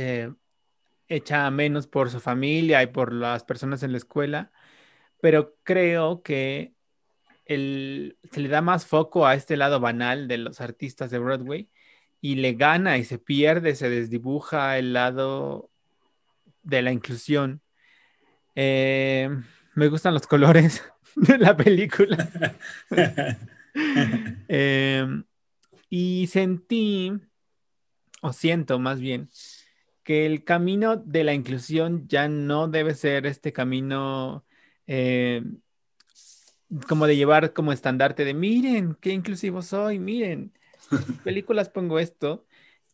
[1.08, 4.52] hecha menos por su familia y por las personas en la escuela,
[5.20, 6.74] pero creo que
[7.46, 11.70] se le da más foco a este lado banal de los artistas de Broadway
[12.20, 15.70] y le gana y se pierde, se desdibuja el lado
[16.62, 17.62] de la inclusión.
[18.60, 19.30] Eh,
[19.76, 20.82] me gustan los colores
[21.14, 22.28] de la película.
[24.48, 25.06] Eh,
[25.88, 27.12] y sentí,
[28.22, 29.28] o siento más bien,
[30.02, 34.44] que el camino de la inclusión ya no debe ser este camino
[34.88, 35.44] eh,
[36.88, 40.52] como de llevar como estandarte de miren qué inclusivo soy, miren,
[41.22, 42.44] películas pongo esto,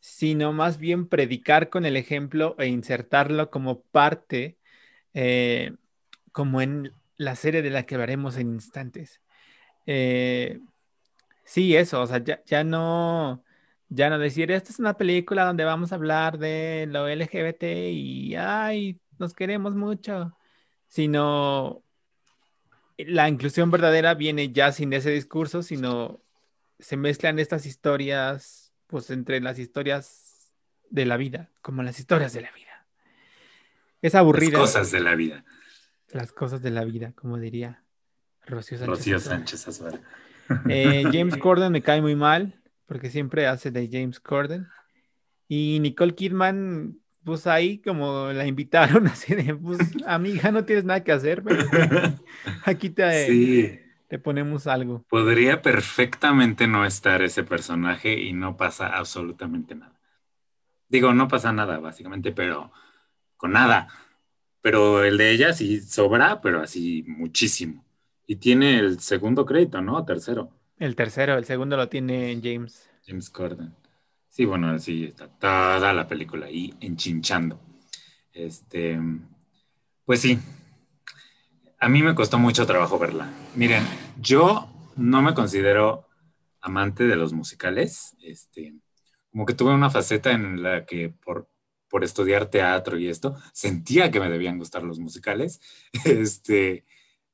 [0.01, 4.59] sino más bien predicar con el ejemplo e insertarlo como parte,
[5.15, 5.73] eh,
[6.33, 9.21] como en la serie de la que hablaremos en instantes.
[9.87, 10.61] Eh,
[11.45, 13.45] sí, eso, o sea, ya, no
[13.89, 18.35] ya no decir, esta es una película donde vamos a hablar de lo LGBT y,
[18.37, 20.37] ay, nos queremos mucho,
[20.89, 21.83] sino
[22.99, 26.21] la inclusión verdadera viene ya sin ese discurso, sino
[26.79, 30.53] se mezclan estas historias, pues entre las historias
[30.91, 32.64] de la vida, como las historias de la vida.
[34.05, 34.59] Es aburrida.
[34.59, 35.47] Las cosas de la vida.
[36.13, 37.83] Las cosas de la vida, como diría
[38.45, 38.99] Rocío Sánchez.
[38.99, 39.81] Rocío Sánchez
[40.69, 44.69] eh, James Corden me cae muy mal porque siempre hace de James Corden.
[45.49, 51.03] Y Nicole Kidman, pues ahí como la invitaron así de, pues amiga, no tienes nada
[51.03, 51.43] que hacer,
[52.67, 55.03] aquí te, te ponemos algo.
[55.09, 59.99] Podría perfectamente no estar ese personaje y no pasa absolutamente nada.
[60.91, 62.71] Digo, no pasa nada, básicamente, pero
[63.45, 63.89] con nada.
[64.63, 67.85] Pero el de ella sí sobra, pero así muchísimo.
[68.27, 70.03] Y tiene el segundo crédito, ¿no?
[70.07, 70.49] Tercero.
[70.79, 72.89] El tercero, el segundo lo tiene James.
[73.07, 73.75] James Corden.
[74.31, 77.61] Sí, bueno, sí, está toda la película ahí enchinchando.
[78.33, 78.99] Este,
[80.07, 80.39] pues sí,
[81.79, 83.29] a mí me costó mucho trabajo verla.
[83.57, 83.85] Miren,
[84.19, 86.09] yo no me considero
[86.63, 88.17] amante de los musicales.
[88.23, 88.73] Este,
[89.31, 91.51] como que tuve una faceta en la que por,
[91.89, 95.61] por estudiar teatro y esto, sentía que me debían gustar los musicales.
[96.05, 96.85] Este,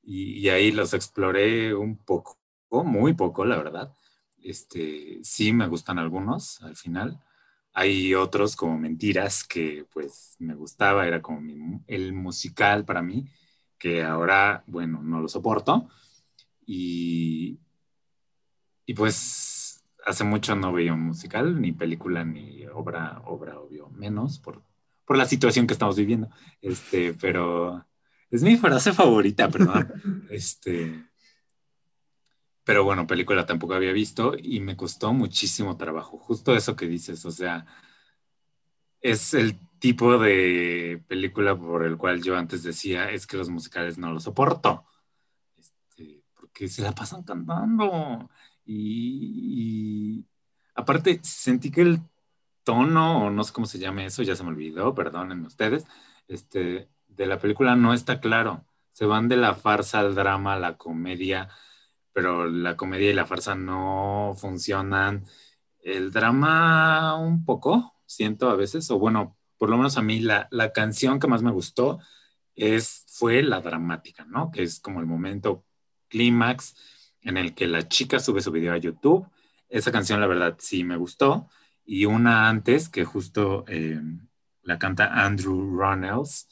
[0.03, 2.41] y ahí los exploré un poco
[2.85, 3.95] muy poco, la verdad.
[4.43, 7.21] Este, sí me gustan algunos al final.
[7.73, 13.27] Hay otros como Mentiras que pues me gustaba, era como el musical para mí,
[13.79, 15.89] que ahora, bueno, no lo soporto.
[16.67, 17.59] Y,
[18.87, 19.60] y pues
[20.11, 24.63] hace mucho no veía un musical, ni película, ni obra, obra obvio, menos por,
[25.05, 26.29] por la situación que estamos viviendo.
[26.61, 27.85] Este, pero
[28.31, 30.27] es mi frase favorita, perdón.
[30.31, 31.11] Este,
[32.65, 36.19] pero bueno, película tampoco había visto y me costó muchísimo trabajo.
[36.19, 37.67] Justo eso que dices, o sea,
[39.01, 43.99] es el tipo de película por el cual yo antes decía, es que los musicales
[43.99, 44.87] no los soporto,
[45.59, 48.31] este, porque se la pasan cantando.
[48.73, 50.25] Y,
[50.77, 52.01] aparte, sentí que el
[52.63, 55.87] tono, o no sé cómo se llama eso, ya se me olvidó, perdónenme ustedes,
[56.29, 58.65] este, de la película no está claro.
[58.93, 61.49] Se van de la farsa al drama, a la comedia,
[62.13, 65.25] pero la comedia y la farsa no funcionan.
[65.83, 70.47] El drama un poco, siento a veces, o bueno, por lo menos a mí la,
[70.53, 71.99] la canción que más me gustó
[72.55, 74.53] es, fue la dramática, ¿no?
[74.53, 75.65] Que es como el momento
[76.09, 76.77] clímax
[77.23, 79.27] en el que la chica sube su video a YouTube.
[79.69, 81.49] Esa canción, la verdad, sí me gustó.
[81.85, 84.01] Y una antes, que justo eh,
[84.63, 86.49] la canta Andrew Ronells,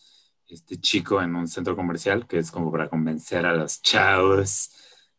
[0.47, 4.71] este chico en un centro comercial, que es como para convencer a los chavos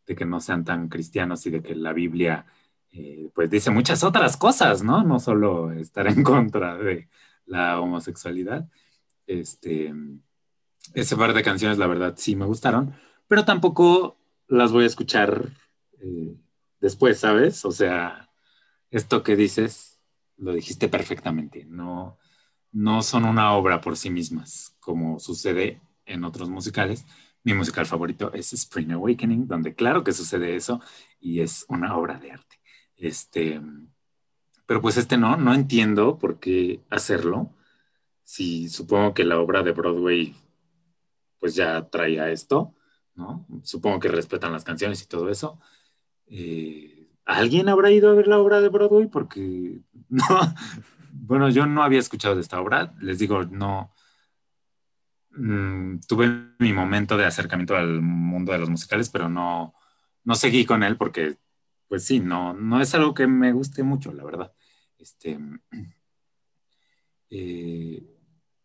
[0.06, 2.46] de que no sean tan cristianos y de que la Biblia
[2.92, 5.04] eh, pues dice muchas otras cosas, ¿no?
[5.04, 7.08] No solo estar en contra de
[7.46, 8.68] la homosexualidad.
[9.26, 9.94] Este,
[10.94, 12.94] ese par de canciones, la verdad, sí me gustaron,
[13.28, 14.19] pero tampoco
[14.50, 15.48] las voy a escuchar
[16.00, 16.36] eh,
[16.80, 17.64] después, ¿sabes?
[17.64, 18.28] O sea,
[18.90, 20.00] esto que dices,
[20.36, 21.64] lo dijiste perfectamente.
[21.66, 22.18] No,
[22.72, 27.06] no son una obra por sí mismas, como sucede en otros musicales.
[27.44, 30.80] Mi musical favorito es Spring Awakening, donde claro que sucede eso
[31.20, 32.56] y es una obra de arte.
[32.96, 33.60] Este,
[34.66, 37.54] pero pues este no, no entiendo por qué hacerlo.
[38.24, 40.34] Si supongo que la obra de Broadway
[41.38, 42.74] pues ya traía esto,
[43.20, 43.46] ¿no?
[43.62, 45.60] Supongo que respetan las canciones y todo eso.
[46.26, 49.06] Eh, ¿Alguien habrá ido a ver la obra de Broadway?
[49.06, 50.24] Porque no,
[51.12, 53.92] bueno, yo no había escuchado de esta obra, les digo, no,
[55.30, 59.74] mm, tuve mi momento de acercamiento al mundo de los musicales, pero no,
[60.24, 61.36] no seguí con él porque,
[61.88, 64.52] pues sí, no, no es algo que me guste mucho, la verdad.
[64.98, 65.38] Este,
[67.30, 68.02] eh,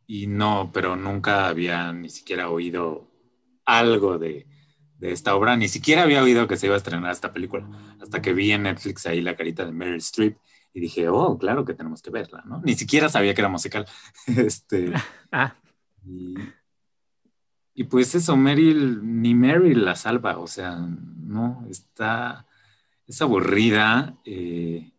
[0.07, 3.14] y no, pero nunca había ni siquiera oído
[3.65, 4.47] algo de,
[4.99, 7.67] de, esta obra, ni siquiera había oído que se iba a estrenar esta película,
[8.01, 10.37] hasta que vi en Netflix ahí la carita de Meryl Streep
[10.73, 12.61] y dije, oh, claro que tenemos que verla, ¿no?
[12.63, 13.87] Ni siquiera sabía que era musical.
[14.27, 14.93] este,
[15.31, 15.55] ah.
[16.05, 16.35] y,
[17.73, 22.45] y, pues eso, Meryl, ni Meryl la salva, o sea, no, está,
[23.07, 24.91] es aburrida, eh,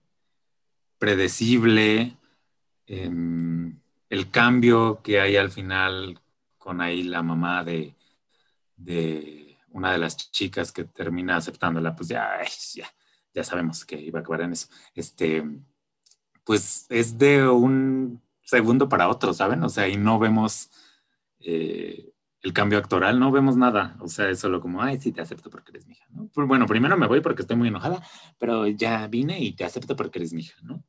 [0.99, 2.17] predecible,
[2.87, 6.21] em, el cambio que hay al final
[6.59, 7.96] con ahí la mamá de,
[8.77, 12.41] de una de las chicas que termina aceptándola, pues ya,
[12.75, 12.87] ya
[13.37, 15.45] ya sabemos que iba a acabar en eso, este,
[16.43, 19.63] pues es de un segundo para otro, ¿saben?
[19.63, 20.71] O sea, y no vemos
[21.41, 25.21] eh, el cambio actoral, no vemos nada, o sea, es solo como, ay, sí, te
[25.21, 26.07] acepto porque eres mi hija.
[26.33, 28.03] Pues, bueno, primero me voy porque estoy muy enojada,
[28.39, 30.83] pero ya vine y te acepto porque eres mi hija, ¿no?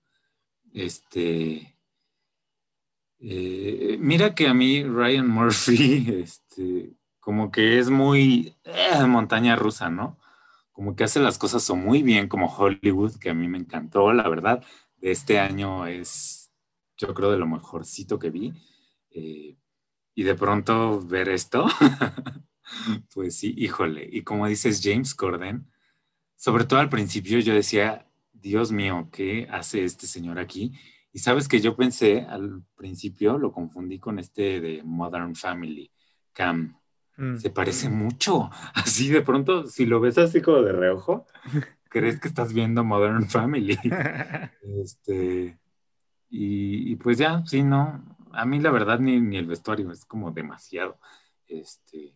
[0.73, 1.75] Este...
[3.19, 6.93] Eh, mira que a mí Ryan Murphy, este,
[7.27, 10.17] como que es muy eh, montaña rusa, ¿no?
[10.71, 14.13] como que hace las cosas o muy bien, como Hollywood, que a mí me encantó,
[14.13, 14.63] la verdad,
[14.95, 16.53] de este año es,
[16.95, 18.53] yo creo, de lo mejorcito que vi.
[19.09, 19.57] Eh,
[20.15, 21.65] y de pronto ver esto,
[23.13, 24.07] pues sí, híjole.
[24.09, 25.69] Y como dices James Corden,
[26.37, 30.71] sobre todo al principio yo decía, Dios mío, ¿qué hace este señor aquí?
[31.11, 35.91] Y sabes que yo pensé al principio, lo confundí con este de Modern Family,
[36.31, 36.79] Cam.
[37.17, 37.37] Mm.
[37.37, 38.49] Se parece mucho.
[38.73, 41.25] Así de pronto, si lo ves así como de reojo,
[41.89, 43.77] crees que estás viendo Modern Family.
[44.61, 45.57] este,
[46.29, 48.03] y, pues ya, sí, no.
[48.31, 50.99] A mí la verdad ni, ni el vestuario es como demasiado.
[51.47, 52.13] Este,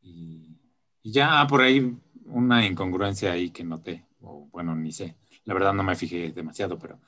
[0.00, 0.58] y,
[1.02, 5.16] y ya ah, por ahí una incongruencia ahí que noté, o bueno, ni sé.
[5.44, 6.98] La verdad no me fijé demasiado, pero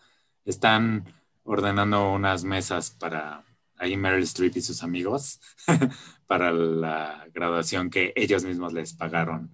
[0.45, 1.05] están
[1.45, 3.45] ordenando unas mesas para
[3.79, 5.41] ahí Meryl Streep y sus amigos
[6.27, 9.51] para la graduación que ellos mismos les pagaron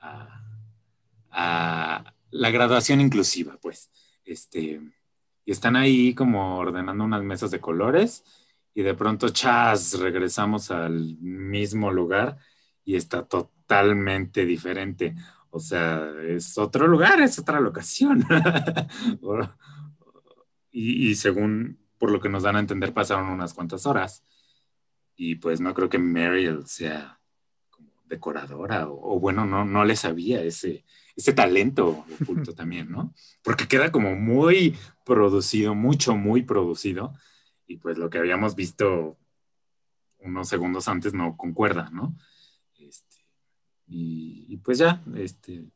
[0.00, 0.36] a,
[2.30, 3.90] la graduación inclusiva, pues.
[4.24, 4.80] Este,
[5.44, 8.24] y están ahí como ordenando unas mesas de colores
[8.74, 12.38] y de pronto, chas, regresamos al mismo lugar
[12.84, 15.14] y está totalmente diferente.
[15.50, 18.24] O sea, es otro lugar, es otra locación.
[20.70, 24.24] y, y según por lo que nos dan a entender, pasaron unas cuantas horas.
[25.16, 27.20] Y pues no creo que Meryl sea
[27.68, 33.12] como decoradora o, bueno, no, no le sabía ese, ese talento oculto también, ¿no?
[33.44, 37.12] Porque queda como muy producido, mucho, muy producido.
[37.66, 39.18] Y pues lo que habíamos visto
[40.20, 42.16] unos segundos antes no concuerda, ¿no?
[42.78, 43.26] Este,
[43.86, 45.66] y, y, pues ya, este,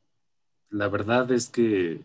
[0.70, 2.02] la verdad es que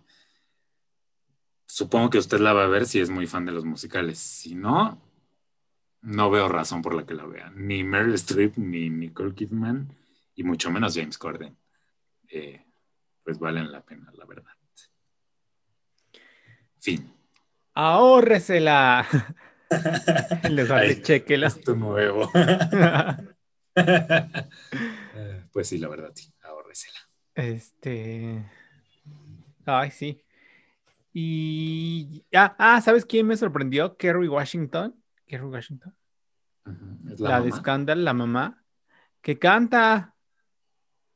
[1.69, 4.17] supongo que usted la va a ver si es muy fan de los musicales.
[4.17, 4.99] Si no,
[6.01, 7.51] no veo razón por la que la vea.
[7.55, 9.95] Ni Meryl Streep, ni Nicole Kidman,
[10.34, 11.55] y mucho menos James Corden.
[12.27, 12.65] Eh,
[13.23, 14.51] pues valen la pena, la verdad.
[16.79, 17.13] Fin.
[17.75, 19.05] Ahórresela.
[20.49, 21.47] Les chequela.
[21.47, 22.32] Es tu nuevo.
[25.51, 26.34] pues sí, la verdad, sí.
[26.41, 26.97] Ahórresela.
[27.36, 28.43] Este.
[29.65, 30.24] Ay, sí.
[31.22, 32.26] Y.
[32.34, 33.97] Ah, ah, ¿sabes quién me sorprendió?
[33.97, 34.95] Kerry Washington.
[35.28, 35.93] Kerry Washington.
[37.17, 38.63] la, de Scandal, la mamá.
[39.22, 40.15] Que canta.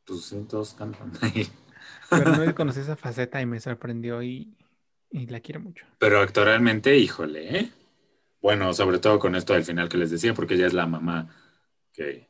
[0.05, 1.13] Pues sí, todos cantan.
[2.09, 4.57] Pero no conocí esa faceta y me sorprendió y,
[5.09, 5.85] y la quiero mucho.
[5.99, 7.71] Pero actualmente, híjole, ¿eh?
[8.41, 11.29] Bueno, sobre todo con esto del final que les decía, porque ella es la mamá
[11.93, 12.29] que,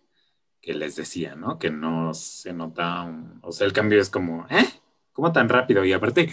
[0.62, 1.58] que les decía, ¿no?
[1.58, 3.12] Que no se nota,
[3.42, 4.68] o sea, el cambio es como, ¿eh?
[5.12, 5.84] ¿Cómo tan rápido?
[5.86, 6.30] Y aparte,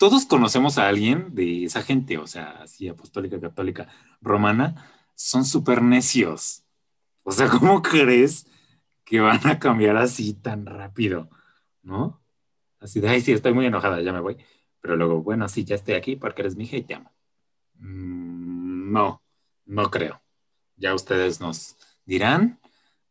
[0.00, 3.86] todos conocemos a alguien de esa gente, o sea, así apostólica, católica,
[4.22, 6.64] romana, son súper necios.
[7.22, 8.46] O sea, ¿cómo crees
[9.04, 11.28] que van a cambiar así tan rápido?
[11.82, 12.18] ¿No?
[12.78, 14.38] Así de, ay, sí, estoy muy enojada, ya me voy.
[14.80, 17.12] Pero luego, bueno, sí, ya estoy aquí porque eres mi hija y te amo.
[17.74, 19.22] Mm, no,
[19.66, 20.22] no creo.
[20.76, 21.76] Ya ustedes nos
[22.06, 22.58] dirán,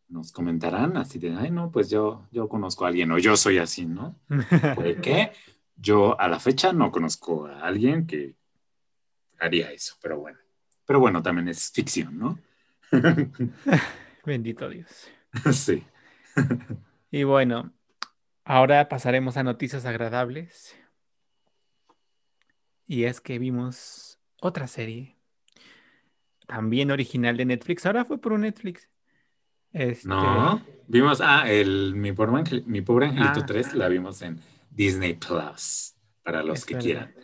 [0.08, 3.60] nos comentarán así de, ay, no, pues yo, yo conozco a alguien o yo soy
[3.60, 4.16] así, ¿no?
[4.76, 5.34] Puede que
[5.80, 8.36] yo a la fecha no conozco a alguien que
[9.40, 10.38] haría eso, pero bueno.
[10.86, 12.40] Pero bueno, también es ficción, ¿no?
[14.26, 15.10] Bendito Dios.
[15.54, 15.84] sí.
[17.12, 17.74] Y bueno,
[18.44, 20.76] ahora pasaremos a noticias agradables.
[22.86, 25.18] Y es que vimos otra serie,
[26.46, 27.88] también original de Netflix.
[27.88, 28.88] Ahora fue por un Netflix.
[29.74, 33.46] Este, No, vimos, ah, el, mi, pobre Angel- mi pobre Angelito Ah.
[33.48, 34.40] 3 la vimos en
[34.70, 36.84] Disney Plus, para los Es que verdad.
[36.84, 37.16] quieran.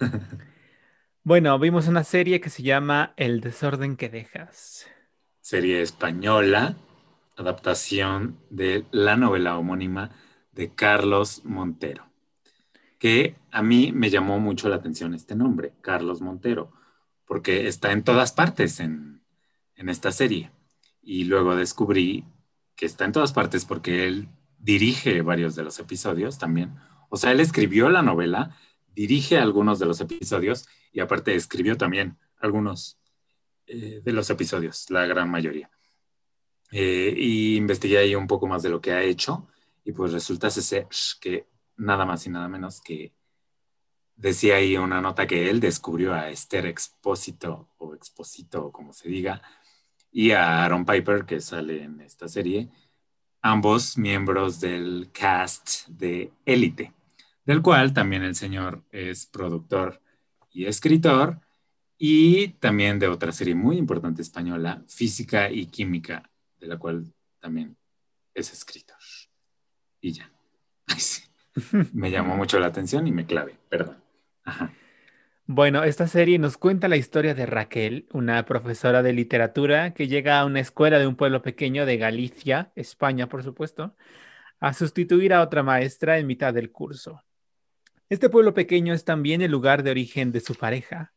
[1.22, 4.86] Bueno, vimos una serie que se llama El desorden que dejas.
[5.40, 6.76] Serie española,
[7.36, 10.10] adaptación de la novela homónima
[10.52, 12.06] de Carlos Montero,
[12.98, 16.72] que a mí me llamó mucho la atención este nombre, Carlos Montero,
[17.26, 19.22] porque está en todas partes en,
[19.76, 20.52] en esta serie.
[21.02, 22.24] Y luego descubrí
[22.76, 24.28] que está en todas partes porque él
[24.64, 26.74] dirige varios de los episodios también.
[27.10, 28.56] O sea, él escribió la novela,
[28.94, 32.98] dirige algunos de los episodios y aparte escribió también algunos
[33.66, 35.70] eh, de los episodios, la gran mayoría.
[36.72, 39.46] Eh, y investigué ahí un poco más de lo que ha hecho
[39.84, 40.88] y pues resulta ser
[41.20, 41.46] que
[41.76, 43.12] nada más y nada menos que
[44.16, 49.42] decía ahí una nota que él descubrió a Esther Expósito o Exposito, como se diga,
[50.10, 52.70] y a Aaron Piper, que sale en esta serie,
[53.44, 56.94] ambos miembros del cast de Élite,
[57.44, 60.00] del cual también el señor es productor
[60.50, 61.40] y escritor,
[61.98, 67.04] y también de otra serie muy importante española, Física y Química, de la cual
[67.38, 67.76] también
[68.32, 68.96] es escritor.
[70.00, 70.32] Y ya.
[70.86, 71.24] Ay, sí.
[71.92, 74.02] Me llamó mucho la atención y me clavé, perdón.
[74.44, 74.72] Ajá.
[75.46, 80.40] Bueno, esta serie nos cuenta la historia de Raquel, una profesora de literatura que llega
[80.40, 83.94] a una escuela de un pueblo pequeño de Galicia, España, por supuesto,
[84.58, 87.22] a sustituir a otra maestra en mitad del curso.
[88.08, 91.12] Este pueblo pequeño es también el lugar de origen de su pareja.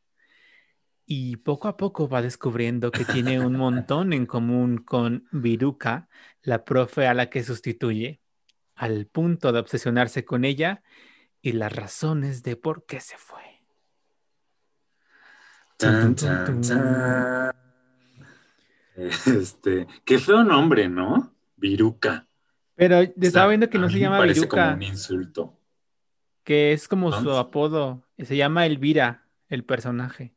[1.06, 6.10] Y poco a poco va descubriendo que tiene un montón en común con Viruca,
[6.42, 8.20] la profe a la que sustituye,
[8.76, 10.84] al punto de obsesionarse con ella
[11.42, 13.47] y las razones de por qué se fue.
[15.78, 17.52] Tan, tan, tan.
[18.96, 21.34] Este, qué feo nombre, ¿no?
[21.56, 22.28] Viruca.
[22.76, 25.54] Pero O estaba viendo que no se llama parece como Viruca, un insulto.
[26.44, 28.04] que es como su apodo.
[28.18, 30.34] Se llama Elvira, el personaje.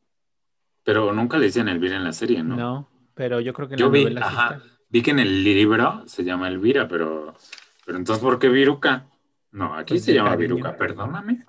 [0.84, 2.57] Pero nunca le dicen Elvira en la serie, ¿no?
[2.57, 4.68] No, pero yo creo que en Yo la vi, novela ajá, está.
[4.88, 7.34] vi que en el libro se llama Elvira, pero,
[7.86, 9.07] pero entonces, ¿por qué Viruca?
[9.53, 10.55] No, aquí Pues se llama cariño.
[10.57, 11.45] Viruca, perdóname.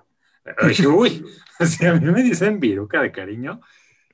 [0.58, 1.24] Ay, uy,
[1.60, 3.60] si a mí me dicen Viruca de cariño,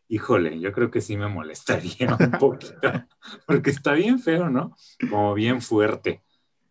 [0.09, 3.07] híjole, yo creo que sí me molestaría un poquito,
[3.47, 4.77] porque está bien feo, ¿no?
[5.09, 6.23] Como bien fuerte.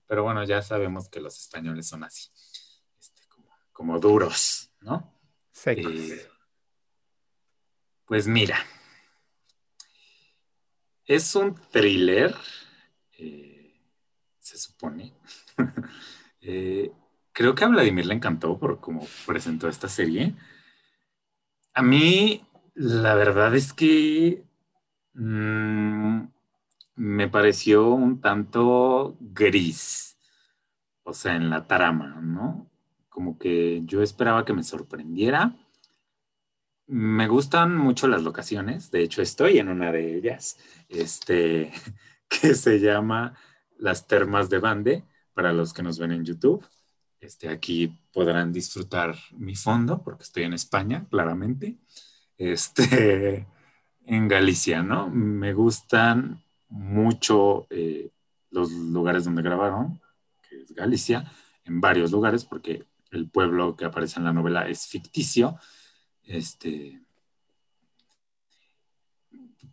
[0.08, 2.30] Pero bueno, ya sabemos que los españoles son así,
[3.00, 5.14] este, como, como duros, ¿no?
[5.52, 5.92] Secos.
[5.92, 6.28] Eh,
[8.06, 8.58] pues mira,
[11.06, 12.36] es un thriller,
[13.18, 13.82] eh,
[14.40, 15.14] se supone.
[16.50, 16.94] Eh,
[17.34, 20.34] creo que a Vladimir le encantó por cómo presentó esta serie.
[21.74, 22.47] A mí,
[22.78, 24.46] la verdad es que
[25.16, 26.22] mm,
[26.96, 30.18] me pareció un tanto gris,
[31.04, 32.70] o sea, en la trama, ¿no?
[33.10, 35.56] Como que yo esperaba que me sorprendiera.
[36.86, 40.58] Me gustan mucho las locaciones, de hecho estoy en una de ellas,
[40.88, 41.72] este,
[42.30, 43.36] que se llama
[43.80, 45.04] Las Termas de Bande,
[45.34, 46.64] para los que nos ven en YouTube.
[47.20, 51.80] Este, aquí podrán disfrutar mi fondo, porque estoy en España, claramente.
[52.38, 53.46] Este,
[54.06, 55.10] en Galicia, ¿no?
[55.10, 58.10] Me gustan mucho eh,
[58.52, 60.02] los lugares donde grabaron,
[60.48, 61.32] que es Galicia,
[61.66, 65.58] en varios lugares, porque el pueblo que aparece en la novela es ficticio.
[66.24, 67.02] Este.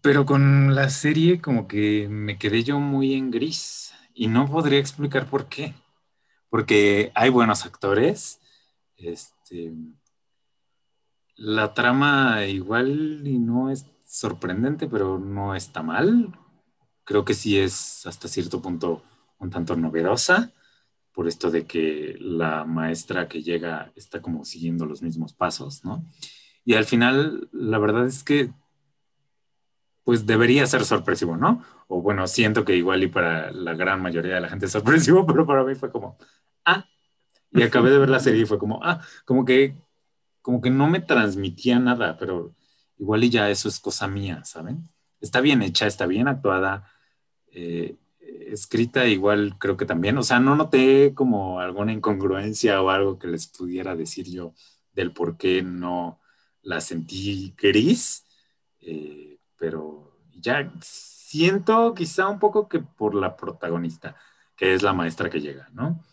[0.00, 4.78] Pero con la serie, como que me quedé yo muy en gris y no podría
[4.78, 5.74] explicar por qué.
[6.50, 8.40] Porque hay buenos actores.
[8.96, 9.72] Este.
[11.36, 16.32] La trama igual y no es sorprendente, pero no está mal.
[17.04, 19.02] Creo que sí es hasta cierto punto
[19.38, 20.52] un tanto novedosa
[21.12, 26.04] por esto de que la maestra que llega está como siguiendo los mismos pasos, ¿no?
[26.64, 28.50] Y al final, la verdad es que,
[30.02, 31.62] pues debería ser sorpresivo, ¿no?
[31.88, 35.24] O bueno, siento que igual y para la gran mayoría de la gente es sorpresivo,
[35.26, 36.18] pero para mí fue como,
[36.64, 36.86] ah,
[37.52, 39.76] y acabé de ver la serie y fue como, ah, como que,
[40.44, 42.54] como que no me transmitía nada, pero
[42.98, 44.90] igual y ya eso es cosa mía, ¿saben?
[45.18, 46.86] Está bien hecha, está bien actuada,
[47.50, 53.18] eh, escrita igual creo que también, o sea, no noté como alguna incongruencia o algo
[53.18, 54.52] que les pudiera decir yo
[54.92, 56.20] del por qué no
[56.60, 58.26] la sentí gris,
[58.82, 64.14] eh, pero ya siento quizá un poco que por la protagonista,
[64.56, 66.04] que es la maestra que llega, ¿no?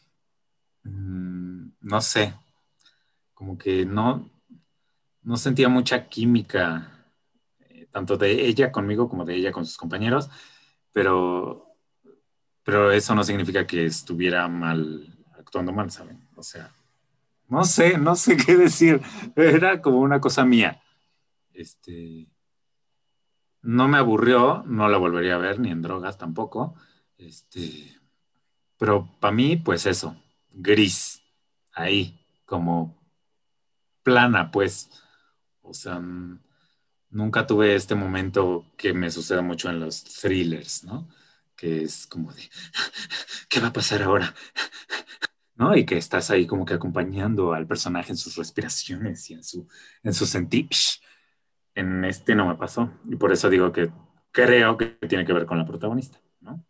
[0.83, 2.33] Mm, no sé,
[3.41, 4.29] como que no,
[5.23, 7.07] no sentía mucha química,
[7.57, 10.29] eh, tanto de ella conmigo como de ella con sus compañeros,
[10.91, 11.65] pero,
[12.61, 16.23] pero eso no significa que estuviera mal, actuando mal, ¿saben?
[16.35, 16.71] O sea,
[17.47, 19.01] no sé, no sé qué decir,
[19.35, 20.79] era como una cosa mía.
[21.51, 22.27] Este,
[23.63, 26.75] no me aburrió, no la volvería a ver, ni en drogas tampoco.
[27.17, 27.99] Este,
[28.77, 30.15] pero para mí, pues eso,
[30.51, 31.23] gris,
[31.73, 33.00] ahí, como
[34.03, 34.89] plana, pues.
[35.61, 36.01] O sea,
[37.09, 41.09] nunca tuve este momento que me sucede mucho en los thrillers, ¿no?
[41.55, 42.41] Que es como de,
[43.49, 44.33] ¿qué va a pasar ahora?
[45.55, 45.75] ¿No?
[45.75, 49.67] Y que estás ahí como que acompañando al personaje en sus respiraciones y en su,
[50.01, 50.69] en su sentir
[51.75, 52.91] en este no me pasó.
[53.09, 53.91] Y por eso digo que
[54.31, 56.65] creo que tiene que ver con la protagonista, ¿no?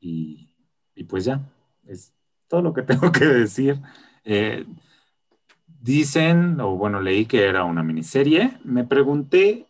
[0.00, 0.48] Y,
[1.08, 1.40] pues ya,
[1.86, 2.12] es
[2.48, 3.80] todo lo que tengo que decir.
[4.24, 4.66] Eh,
[5.82, 8.58] dicen, o bueno, leí que era una miniserie.
[8.64, 9.66] Me pregunté,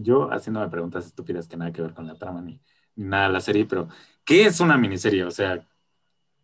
[0.00, 2.60] yo haciéndome preguntas estúpidas que nada que ver con la trama ni,
[2.96, 3.88] ni nada de la serie, pero
[4.24, 5.24] ¿qué es una miniserie?
[5.24, 5.66] O sea,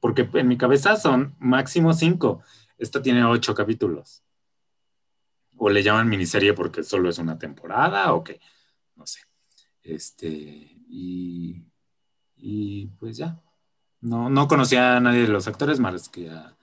[0.01, 2.42] porque en mi cabeza son máximo cinco.
[2.76, 4.22] Esta tiene ocho capítulos
[5.57, 8.40] o le llaman miniserie porque solo es una temporada o qué,
[8.96, 9.20] no sé.
[9.82, 11.64] Este, y,
[12.36, 13.40] y pues ya.
[14.01, 16.57] No, no conocía a nadie de los actores más que a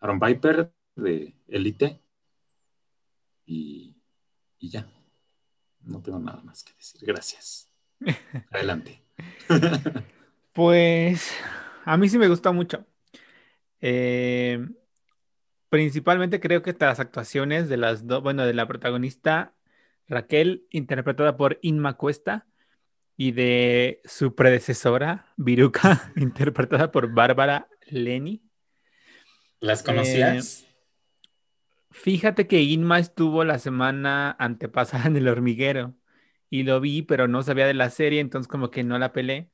[0.00, 0.72] Aaron Piper
[1.02, 2.00] de Elite.
[3.46, 3.96] Y,
[4.58, 4.90] y ya.
[5.80, 7.00] No tengo nada más que decir.
[7.04, 7.70] Gracias.
[8.50, 9.02] Adelante.
[10.52, 11.32] pues
[11.84, 12.86] a mí sí me gustó mucho.
[13.80, 14.66] Eh,
[15.68, 19.54] Principalmente creo que las actuaciones de las dos, bueno, de la protagonista
[20.06, 22.46] Raquel, interpretada por Inma Cuesta,
[23.16, 28.42] y de su predecesora, Viruca, interpretada por Bárbara Leni.
[29.60, 30.62] ¿Las conocías?
[30.62, 30.67] Eh,
[31.90, 35.94] fíjate que Inma estuvo la semana antepasada en El Hormiguero
[36.50, 39.50] y lo vi, pero no sabía de la serie, entonces como que no la pelé,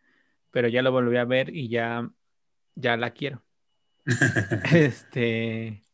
[0.50, 2.10] pero ya lo volví a ver y ya,
[2.76, 3.44] ya la quiero.
[4.72, 5.84] este,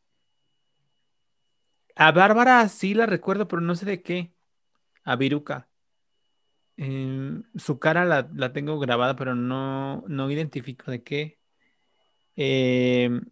[2.01, 4.35] a Bárbara sí la recuerdo, pero no sé de qué.
[5.05, 5.69] A Viruca.
[6.77, 11.39] Em, su cara la, tengo grabada, pero no, no identifico de qué.
[12.37, 13.23] Em,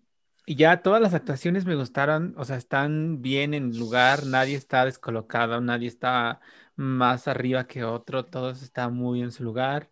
[0.49, 4.87] y ya todas las actuaciones me gustaron, o sea, están bien en lugar, nadie está
[4.87, 6.41] descolocado, nadie está
[6.75, 9.91] más arriba que otro, todos están muy en su lugar.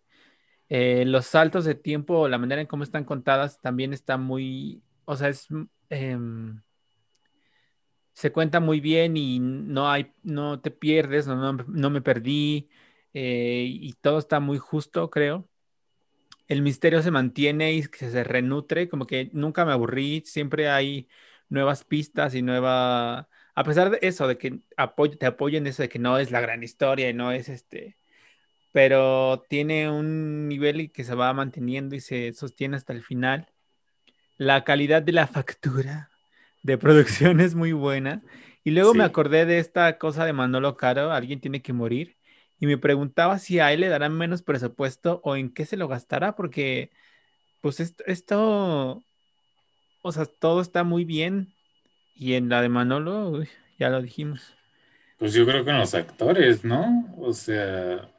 [0.69, 5.15] Eh, los saltos de tiempo, la manera en cómo están contadas también está muy, o
[5.15, 5.47] sea, es...
[5.89, 6.61] Em,
[8.13, 12.69] se cuenta muy bien y no hay, no te pierdes, no, no, me perdí
[13.13, 15.47] eh, y todo está muy justo, creo.
[16.47, 21.07] El misterio se mantiene y se renutre, como que nunca me aburrí, siempre hay
[21.49, 24.59] nuevas pistas y nueva, a pesar de eso, de que
[25.19, 27.97] te apoyen eso de que no es la gran historia y no es este,
[28.71, 33.51] pero tiene un nivel y que se va manteniendo y se sostiene hasta el final.
[34.37, 36.09] La calidad de la factura
[36.63, 38.21] de producción es muy buena.
[38.63, 42.16] Y luego me acordé de esta cosa de Manolo Caro, alguien tiene que morir.
[42.59, 45.87] Y me preguntaba si a él le darán menos presupuesto o en qué se lo
[45.87, 46.91] gastará, porque
[47.61, 49.03] pues esto,
[50.01, 51.53] o sea, todo está muy bien.
[52.15, 53.43] Y en la de Manolo,
[53.77, 54.55] ya lo dijimos.
[55.17, 57.13] Pues yo creo que en los actores, ¿no?
[57.17, 58.11] O sea,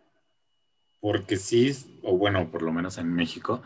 [1.01, 3.63] porque sí, o bueno, por lo menos en México,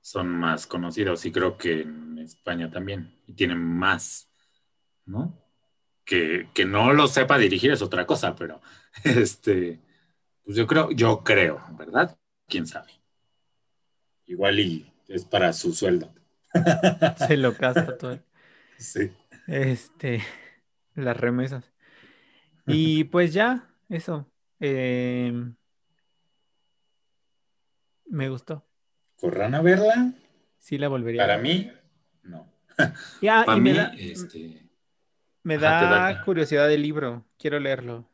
[0.00, 4.30] son más conocidos y creo que en España también, y tienen más,
[5.04, 5.38] ¿no?
[6.04, 8.60] Que, no lo sepa dirigir es otra cosa, pero
[9.04, 9.80] este,
[10.44, 12.18] pues yo creo, yo creo, ¿verdad?
[12.46, 12.92] ¿Quién sabe?
[14.26, 16.12] Igual y es para su sueldo.
[17.28, 18.18] Se lo gasta todo.
[18.78, 19.12] Sí.
[19.46, 20.22] Este,
[20.94, 21.72] las remesas.
[22.66, 24.30] Y pues ya, eso.
[24.60, 25.56] Em,
[28.06, 28.64] me gustó.
[29.16, 30.12] ¿Corran a verla?
[30.58, 31.22] Sí, la volvería.
[31.22, 31.72] Para mí,
[32.22, 32.46] no.
[33.20, 34.70] Ya, y me da, este,
[35.42, 37.26] me da curiosidad del libro.
[37.38, 38.08] Quiero leerlo.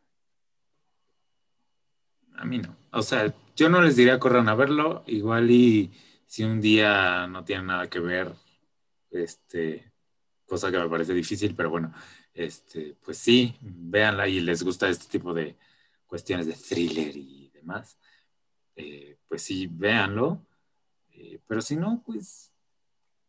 [2.37, 2.77] A mí no.
[2.93, 5.05] O sea, yo no les diría corran a verlo.
[5.07, 5.93] Igual y
[6.27, 8.35] si un día no tienen nada que ver,
[9.11, 9.93] este,
[10.47, 11.93] cosa que me parece difícil, pero bueno,
[12.35, 15.57] este, pues sí, véanla y les gusta este tipo de
[16.07, 17.99] cuestiones de thriller y demás,
[18.77, 20.47] eh, pues sí, véanlo.
[21.13, 22.53] Eh, pero si no, pues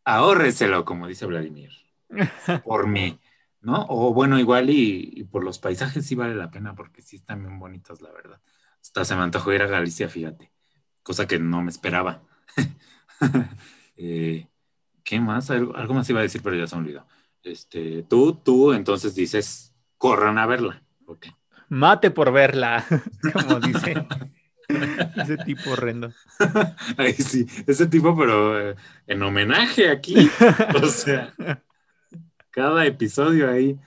[0.04, 1.70] ahórreselo, como dice Vladimir,
[2.64, 3.18] por mí,
[3.60, 3.86] ¿no?
[3.88, 7.58] O bueno, igual y, por los paisajes sí vale la pena, porque sí están bien
[7.58, 8.40] bonitos, la verdad.
[8.82, 10.50] Hasta se me antojó ir a Galicia, fíjate,
[11.02, 12.22] cosa que no me esperaba.
[14.00, 14.46] Eh,
[15.02, 15.50] ¿Qué más?
[15.50, 17.04] Algo, más iba a decir, pero ya se me olvidó.
[17.42, 20.84] Este, tú, tú, entonces dices, corran a verla.
[21.68, 22.84] Mate por verla,
[23.32, 24.06] como dice.
[25.16, 26.12] ese tipo horrendo.
[26.96, 28.76] Ay, sí, ese tipo, pero eh,
[29.06, 30.30] en homenaje aquí.
[30.80, 31.34] o sea,
[32.50, 33.78] cada episodio ahí.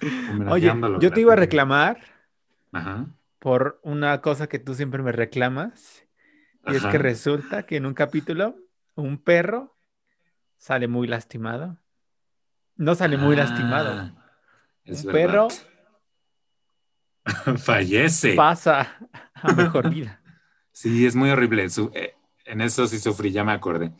[0.49, 1.99] Oye, yo te iba a reclamar
[3.41, 6.05] por una cosa que tú siempre me reclamas.
[6.67, 8.55] Y es que resulta que en un capítulo,
[8.93, 9.75] un perro
[10.57, 11.79] sale muy lastimado.
[12.75, 14.11] No sale muy ah, lastimado.
[14.85, 15.47] un perro
[17.57, 18.35] fallece.
[18.35, 18.95] Pasa
[19.33, 20.21] a mejor vida.
[20.71, 21.65] Sí, es muy horrible.
[21.95, 22.13] Eh,
[22.45, 23.91] en eso sí sufrí, ya me acordé.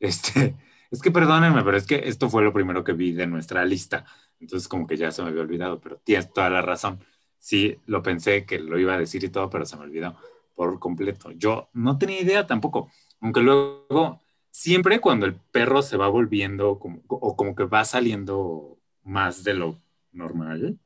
[0.00, 0.54] Este,
[0.90, 4.04] es que perdónenme, pero es que esto fue lo primero que vi de nuestra lista.
[4.38, 7.02] Entonces como que ya se me había olvidado, pero tienes toda la razón.
[7.42, 10.16] Sí, lo pensé que lo iba a decir y todo, pero se me olvidó
[10.54, 11.32] por completo.
[11.32, 12.88] Yo no tenía idea tampoco,
[13.20, 14.20] aunque luego
[14.52, 19.82] siempre cuando el perro se va volviendo o como que va saliendo más de lo
[20.12, 20.78] normal,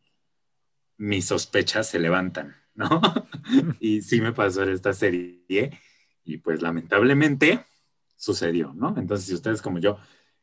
[0.96, 2.56] mis sospechas se levantan.
[2.76, 3.00] ¿no?
[3.80, 5.70] y sí me pasó en esta serie
[6.24, 7.64] y pues lamentablemente
[8.16, 8.94] sucedió, ¿no?
[8.96, 9.98] Entonces, si ustedes como yo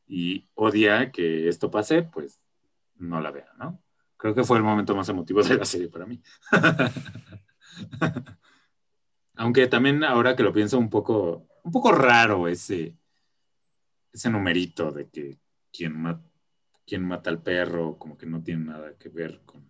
[0.08, 2.40] y odia que esto pase, pues
[2.96, 3.83] no la vean, ¿no?
[4.24, 6.22] Creo que fue el momento más emotivo de la serie para mí.
[9.36, 12.96] Aunque también ahora que lo pienso un poco, un poco raro ese,
[14.14, 15.40] ese numerito de que
[15.74, 16.22] quien,
[16.88, 19.70] quien mata al perro como que no tiene nada que ver con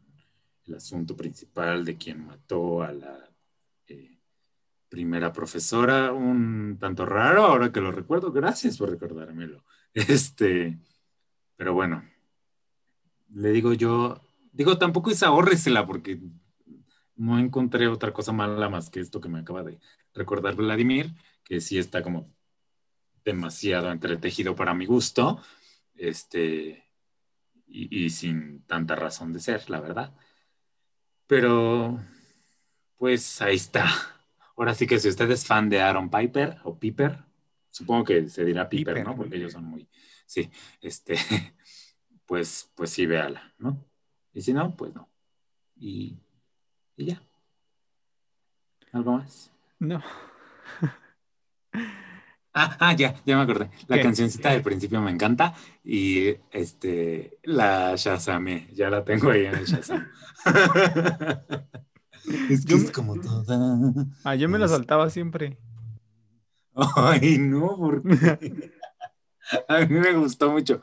[0.65, 3.27] el asunto principal de quien mató a la
[3.87, 4.19] eh,
[4.87, 9.65] primera profesora, un tanto raro, ahora que lo recuerdo, gracias por recordármelo.
[9.95, 10.79] Este,
[11.55, 12.03] pero bueno,
[13.29, 14.21] le digo yo,
[14.53, 16.21] digo, tampoco es ahórresela porque
[17.15, 19.79] no encontré otra cosa mala más que esto que me acaba de
[20.13, 22.31] recordar Vladimir, que sí está como
[23.25, 25.41] demasiado entretejido para mi gusto,
[25.95, 26.89] este,
[27.67, 30.13] y sin tanta razón de ser, la verdad.
[31.27, 31.99] Pero,
[32.97, 33.87] pues ahí está.
[34.55, 37.23] Ahora sí que si usted es fan de Aaron Piper o Piper,
[37.69, 39.15] supongo que se dirá Piper, ¿no?
[39.15, 39.89] Porque ellos son muy,
[40.25, 40.51] sí,
[40.81, 41.15] este,
[42.25, 43.83] pues, pues sí, véala, ¿no?
[44.33, 45.09] Y si no, pues no.
[45.77, 46.17] Y,
[46.97, 47.21] y ya.
[48.91, 49.51] ¿Algo más?
[49.79, 50.01] No.
[52.55, 53.71] Ah, ah, ya, ya me acordé.
[53.87, 59.55] La cancioncita del principio me encanta y este la Shazamé, ya la tengo ahí en
[59.55, 60.07] el Shazam.
[62.51, 64.05] es que es como toda.
[64.23, 65.57] Ah, yo me la saltaba siempre.
[66.75, 68.17] Ay, no, porque
[69.67, 70.79] a mí me gustó mucho.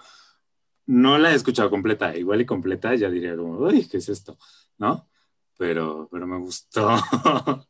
[0.91, 4.36] No la he escuchado completa, igual y completa ya diría como, uy, ¿qué es esto?
[4.76, 5.09] ¿No?
[5.57, 6.91] Pero, pero me gustó.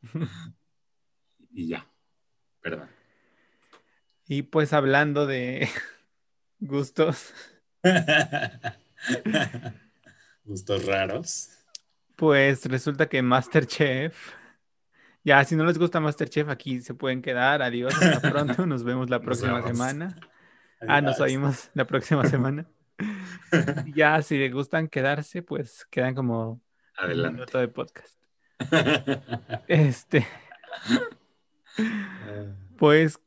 [1.51, 1.87] y ya,
[2.63, 2.89] perdón.
[4.27, 5.69] Y pues hablando de
[6.61, 7.35] gustos.
[10.45, 11.51] gustos raros.
[12.17, 14.33] Pues resulta que Masterchef.
[15.25, 17.61] Ya, si no les gusta Masterchef, aquí se pueden quedar.
[17.61, 18.65] Adiós, hasta pronto.
[18.65, 20.17] Nos vemos la próxima semana.
[20.89, 22.67] Ah, nos oímos la próxima semana.
[23.95, 26.61] ya, si les gustan quedarse, pues quedan como
[26.97, 27.29] Adelante.
[27.29, 28.19] un minuto de podcast.
[29.69, 30.27] Este.
[32.77, 33.21] Pues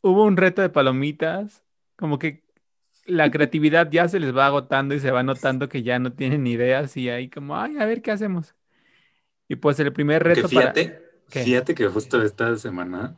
[0.00, 1.64] hubo un reto de palomitas,
[1.96, 2.42] como que
[3.06, 6.46] la creatividad ya se les va agotando y se va notando que ya no tienen
[6.46, 8.54] ideas y ahí como, ay, a ver qué hacemos.
[9.48, 13.16] Y pues el primer reto fíjate, Fíjate que justo esta semana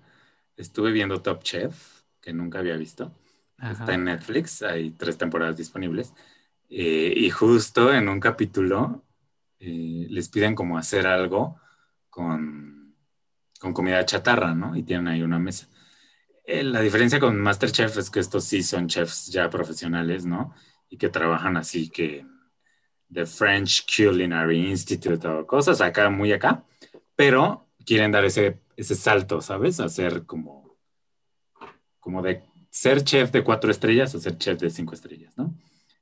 [0.57, 3.13] estuve viendo Top Chef, que nunca había visto.
[3.71, 6.13] Está en Netflix, hay tres temporadas disponibles.
[6.69, 9.05] Eh, y justo en un capítulo
[9.59, 11.61] eh, les piden como hacer algo
[12.11, 12.95] con,
[13.61, 14.77] con comida chatarra, ¿no?
[14.77, 15.69] Y tienen ahí una mesa.
[16.45, 20.55] Eh, la diferencia con Masterchef es que estos sí son chefs ya profesionales, ¿no?
[20.91, 22.27] Y que trabajan así que
[23.13, 26.65] The French Culinary Institute o cosas acá, muy acá,
[27.17, 29.81] pero quieren dar ese, ese salto, ¿sabes?
[29.81, 30.77] Hacer como,
[32.01, 32.43] como de
[32.75, 35.55] ser chef de cuatro estrellas o ser chef de cinco estrellas, ¿no?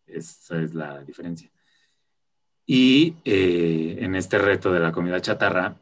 [0.06, 1.50] Esa es la diferencia.
[2.64, 5.76] Y eh, en este reto de la comida chatarra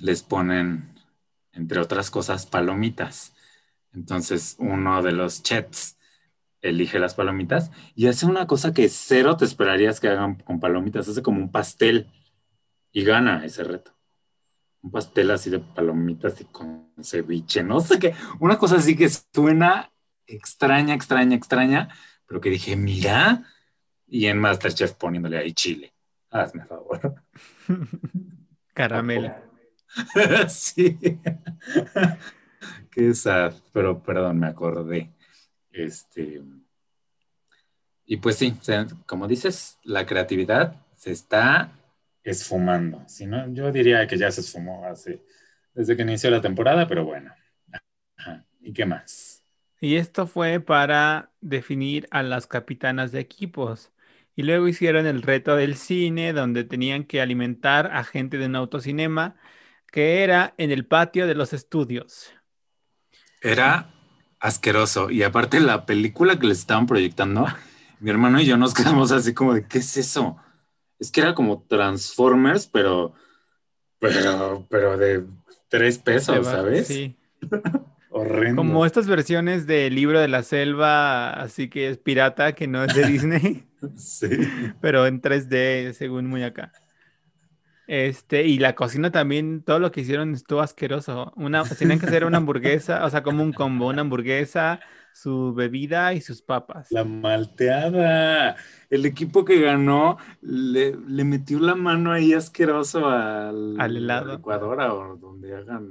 [0.00, 0.94] les ponen,
[1.52, 3.34] entre otras cosas, palomitas.
[3.92, 5.98] Entonces, uno de los chats
[6.62, 11.06] elige las palomitas y hace una cosa que cero te esperarías que hagan con palomitas,
[11.06, 12.10] hace como un pastel
[12.92, 13.92] y gana ese reto.
[14.80, 19.10] Un pastel así de palomitas y con ceviche, no sé qué, una cosa así que
[19.10, 19.92] suena
[20.28, 21.88] extraña, extraña, extraña,
[22.26, 23.44] pero que dije, mira,
[24.06, 25.92] y en Masterchef poniéndole ahí chile.
[26.30, 27.22] Hazme favor.
[28.74, 29.34] Caramelo.
[30.48, 30.98] sí.
[32.90, 35.12] Qué sad, pero perdón, me acordé.
[35.70, 36.42] Este.
[38.04, 38.54] Y pues sí,
[39.06, 41.72] como dices, la creatividad se está
[42.22, 43.04] esfumando.
[43.06, 45.22] Si no, yo diría que ya se esfumó hace,
[45.74, 47.34] desde que inició la temporada, pero bueno.
[48.60, 49.37] ¿Y qué más?
[49.80, 53.92] Y esto fue para definir a las capitanas de equipos.
[54.34, 58.56] Y luego hicieron el reto del cine, donde tenían que alimentar a gente de un
[58.56, 59.36] autocinema,
[59.90, 62.32] que era en el patio de los estudios.
[63.40, 63.90] Era
[64.40, 65.10] asqueroso.
[65.10, 67.46] Y aparte la película que les estaban proyectando,
[68.00, 70.36] mi hermano y yo nos quedamos así como de, ¿qué es eso?
[70.98, 73.14] Es que era como Transformers, pero,
[74.00, 75.24] pero, pero de
[75.68, 76.88] tres pesos, ¿sabes?
[76.88, 77.16] Sí.
[78.10, 78.56] Horrendo.
[78.56, 82.94] Como estas versiones del libro de la selva, así que es pirata, que no es
[82.94, 83.64] de Disney.
[83.96, 84.28] sí.
[84.80, 86.72] Pero en 3D, según muy acá.
[87.86, 91.32] Este, y la cocina también, todo lo que hicieron estuvo asqueroso.
[91.36, 94.80] Una, tenían que hacer una hamburguesa, o sea, como un combo, una hamburguesa,
[95.14, 96.90] su bebida y sus papas.
[96.90, 98.56] La malteada.
[98.90, 100.94] El equipo que ganó le,
[101.24, 104.34] metió la mano ahí asqueroso al, al helado.
[104.34, 105.88] Ecuador o donde hagan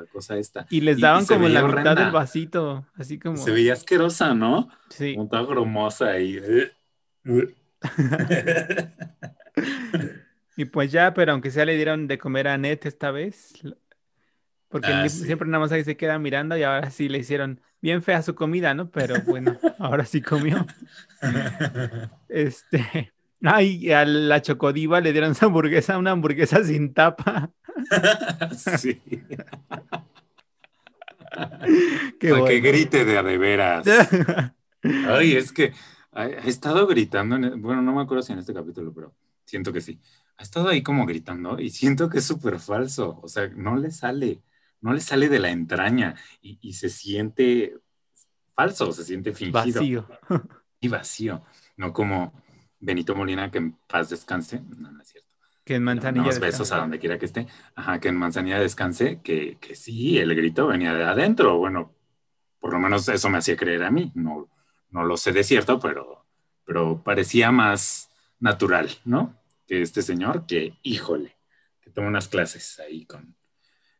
[0.00, 0.66] la cosa esta.
[0.70, 3.36] Y les daban como la mitad del vasito, así como.
[3.36, 4.68] Se veía asquerosa, ¿no?
[4.88, 5.14] Sí.
[5.14, 6.40] Como toda gromosa ahí.
[10.60, 13.54] Y pues ya, pero aunque sea le dieron de comer a Net esta vez,
[14.68, 18.02] porque ah, siempre nada más ahí se queda mirando y ahora sí le hicieron bien
[18.02, 18.90] fea su comida, ¿no?
[18.90, 20.66] Pero bueno, ahora sí comió.
[22.28, 27.50] Este, ay, a la Chocodiva le dieron esa hamburguesa, una hamburguesa sin tapa.
[28.78, 29.00] Sí.
[32.18, 33.86] Qué que grite de a de veras.
[34.82, 35.72] Ay, es que
[36.14, 39.14] he estado gritando, bueno, no me acuerdo si en este capítulo, pero
[39.44, 40.00] siento que sí
[40.40, 43.90] ha estado ahí como gritando y siento que es súper falso, o sea, no le
[43.90, 44.42] sale,
[44.80, 47.76] no le sale de la entraña y, se siente
[48.54, 49.80] falso, se siente fingido.
[49.80, 50.08] Vacío.
[50.80, 51.44] Y vacío,
[51.76, 52.32] no como
[52.78, 55.29] Benito Molina, que en paz descanse, no, no es cierto.
[55.70, 56.24] Que en Manzanilla.
[56.24, 57.46] Unos besos a donde quiera que esté.
[57.76, 61.58] Ajá, que en Manzanilla descanse, que, que sí, el grito venía de adentro.
[61.58, 61.94] Bueno,
[62.58, 64.10] por lo menos eso me hacía creer a mí.
[64.16, 64.50] No,
[64.90, 66.26] no lo sé de cierto, pero,
[66.64, 68.10] pero parecía más
[68.40, 69.40] natural, ¿no?
[69.68, 71.36] este señor, que híjole,
[71.80, 73.36] que toma unas clases ahí con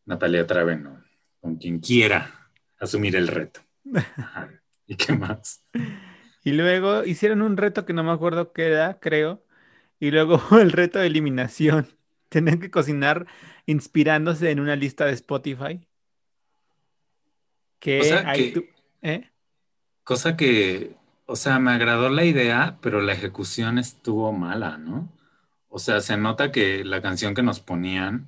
[0.06, 1.04] Natalia Traveno,
[1.40, 2.50] con quien quiera
[2.80, 3.60] asumir el reto.
[4.88, 5.64] ¿Y qué más?
[6.42, 9.44] Y luego hicieron un reto que no me acuerdo qué era, creo.
[10.00, 11.86] Y luego el reto de eliminación.
[12.28, 13.26] Tenían que cocinar
[13.66, 15.86] inspirándose en una lista de Spotify.
[17.78, 18.00] Que,
[19.02, 19.30] ¿eh?
[20.04, 25.10] Cosa que, o sea, me agradó la idea, pero la ejecución estuvo mala, ¿no?
[25.68, 28.26] O sea, se nota que la canción que nos ponían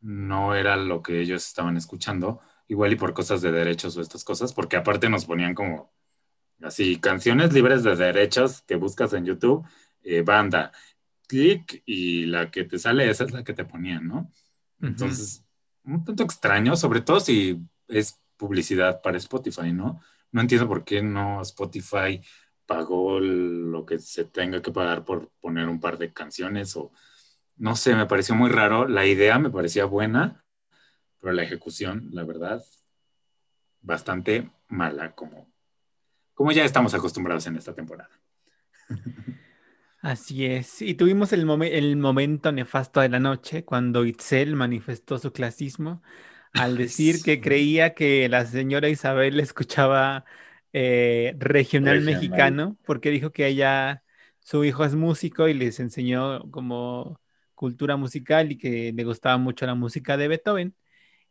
[0.00, 4.24] no era lo que ellos estaban escuchando, igual y por cosas de derechos o estas
[4.24, 5.92] cosas, porque aparte nos ponían como
[6.62, 9.66] así, canciones libres de derechos que buscas en YouTube,
[10.02, 10.72] eh, banda,
[11.32, 14.30] clic y la que te sale, esa es la que te ponían, ¿no?
[14.82, 15.42] Entonces,
[15.84, 17.58] un tanto extraño, sobre todo si
[17.88, 20.02] es publicidad para Spotify, ¿no?
[20.30, 22.20] No entiendo por qué no Spotify
[22.66, 26.92] pagó lo que se tenga que pagar por poner un par de canciones o
[27.56, 28.86] no sé, me pareció muy raro.
[28.86, 30.44] La idea me parecía buena,
[31.18, 32.62] pero la ejecución, la verdad,
[33.80, 35.50] bastante mala, como,
[36.34, 38.10] como ya estamos acostumbrados en esta temporada.
[40.02, 40.82] Así es.
[40.82, 46.02] Y tuvimos el, el momento nefasto de la noche cuando Itzel manifestó su clasismo
[46.54, 50.24] al decir que creía que la señora Isabel escuchaba
[50.72, 54.02] eh, regional, mexicano, porque dijo que ella,
[54.40, 57.20] su hijo es músico y les enseñó como
[57.54, 60.74] cultura musical y que le gustaba mucho la música de Beethoven.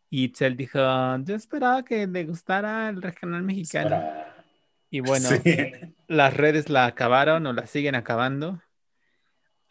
[0.10, 4.31] Y Itzel dijo, yo esperaba que le gustara el regional mexicano.
[4.92, 5.30] Y bueno,
[6.08, 8.62] las redes la acabaron o la siguen acabando.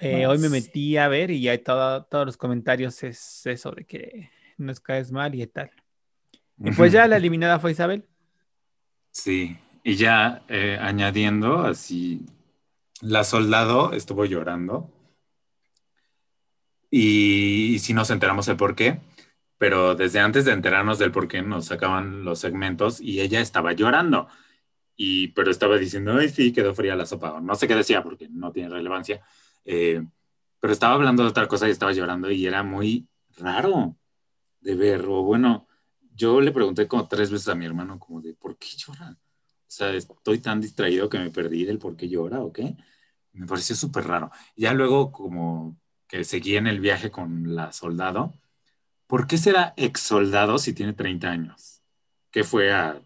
[0.01, 3.85] Eh, hoy me metí a ver y hay todo, todos los comentarios es eso de
[3.85, 5.71] que nos caes mal y tal.
[6.59, 8.07] Y pues ya la eliminada fue Isabel.
[9.13, 12.27] Sí, y ya eh, añadiendo así,
[13.01, 14.91] la soldado estuvo llorando
[16.91, 19.01] y, si nos enteramos el por qué,
[19.59, 23.73] pero desde antes de enterarnos del por qué nos sacaban los segmentos y ella estaba
[23.73, 24.29] llorando.
[25.03, 27.41] Y, pero estaba diciendo, ay, sí, quedó fría la sopa.
[27.41, 29.23] No sé qué decía porque no tiene relevancia.
[29.65, 30.05] Eh,
[30.61, 33.97] pero estaba hablando de otra cosa y estaba llorando y era muy raro
[34.61, 35.07] de ver.
[35.09, 35.67] O bueno,
[36.15, 39.13] yo le pregunté como tres veces a mi hermano como de, ¿por qué llora?
[39.13, 39.17] O
[39.67, 42.77] sea, estoy tan distraído que me perdí del por qué llora o qué.
[43.33, 44.31] Me pareció súper raro.
[44.55, 48.35] Ya luego como que seguí en el viaje con la soldado.
[49.07, 51.81] ¿Por qué será ex soldado si tiene 30 años?
[52.31, 53.01] ¿Qué fue a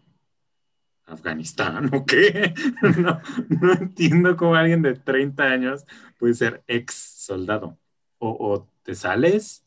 [1.05, 2.53] Afganistán o qué?
[2.97, 5.85] No, no, entiendo cómo alguien de 30 años
[6.17, 7.77] puede ser ex soldado.
[8.17, 9.65] O, o, te sales.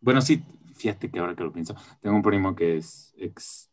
[0.00, 3.70] Bueno, sí, fíjate que ahora que lo pienso, tengo un primo que es ex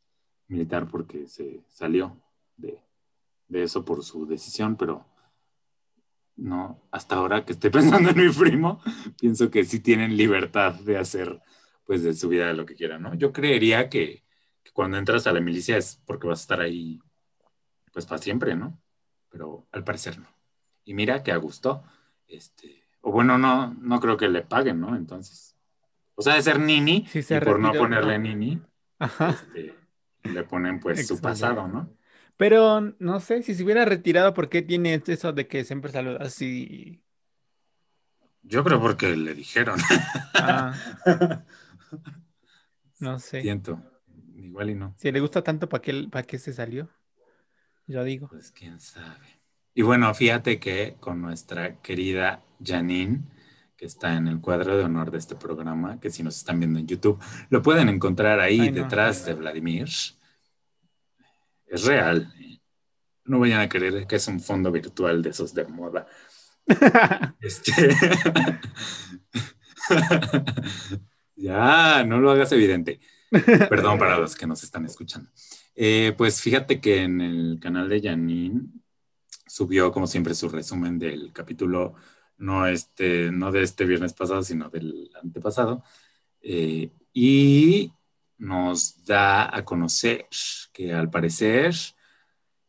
[0.48, 2.18] militar porque se salió
[2.58, 2.80] de,
[3.48, 5.06] de eso por su decisión, pero
[6.36, 8.82] no, hasta ahora que estoy pensando en mi primo,
[9.20, 11.42] pienso que sí tienen libertad de hacer
[11.86, 13.14] pues de su vida lo que quieran, ¿no?
[13.14, 14.25] Yo creería que
[14.76, 17.00] cuando entras a la milicia es porque vas a estar ahí
[17.94, 18.78] pues para siempre, ¿no?
[19.30, 20.28] Pero al parecer no.
[20.84, 21.82] Y mira que a gusto,
[22.28, 24.98] este, o bueno, no, no creo que le paguen, ¿no?
[24.98, 25.56] Entonces,
[26.16, 28.62] o sea, de ser nini, y por no ponerle nini,
[29.00, 29.76] este,
[30.24, 31.90] le ponen pues su pasado, ¿no?
[32.36, 36.18] Pero no sé, si se hubiera retirado, ¿por qué tiene eso de que siempre saluda
[36.20, 37.02] así?
[38.42, 39.80] Yo creo porque le dijeron.
[40.34, 40.74] Ah.
[43.00, 43.42] no sé.
[43.42, 43.82] Siento.
[44.46, 44.94] Igual y no.
[44.98, 46.88] Si le gusta tanto, ¿para qué, para qué se salió?
[47.88, 48.28] Yo digo.
[48.30, 49.42] Pues quién sabe.
[49.74, 53.24] Y bueno, fíjate que con nuestra querida Janine,
[53.76, 56.80] que está en el cuadro de honor de este programa, que si nos están viendo
[56.80, 57.20] en YouTube,
[57.50, 59.90] lo pueden encontrar ahí detrás de Vladimir.
[61.66, 62.32] Es real.
[63.26, 66.06] No vayan a creer que es un fondo virtual de esos de moda.
[67.42, 67.96] este...
[71.36, 73.00] ya, no lo hagas evidente.
[73.70, 75.30] Perdón para los que nos están escuchando.
[75.76, 78.62] Eh, pues fíjate que en el canal de Janine
[79.48, 81.96] subió, como siempre, su resumen del capítulo,
[82.38, 85.84] no, este, no de este viernes pasado, sino del antepasado.
[86.42, 87.92] Eh, y
[88.38, 90.28] nos da a conocer
[90.74, 91.74] que al parecer,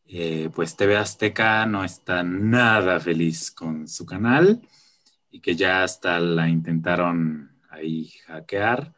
[0.06, 4.62] eh, pues TV Azteca no está nada feliz con su canal
[5.30, 8.94] y que ya hasta la intentaron ahí hackear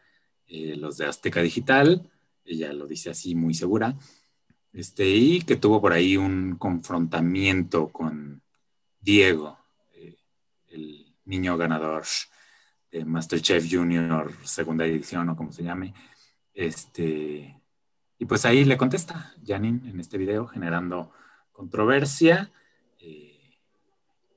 [0.49, 2.11] eh, los de Azteca Digital,
[2.45, 3.97] ella lo dice así muy segura,
[4.73, 8.43] este, y que tuvo por ahí un confrontamiento con
[9.01, 9.59] Diego,
[9.93, 10.17] eh,
[10.69, 12.05] el niño ganador
[12.91, 15.95] de Masterchef Junior, segunda edición o como se llame.
[16.55, 17.61] Este,
[18.19, 21.13] y pues ahí le contesta Janine en este video, generando
[21.53, 22.51] controversia,
[22.99, 23.59] eh,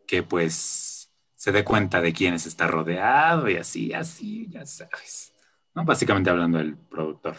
[0.06, 5.31] que pues se dé cuenta de quiénes está rodeado y así, así, ya sabes.
[5.74, 7.36] Básicamente hablando del productor.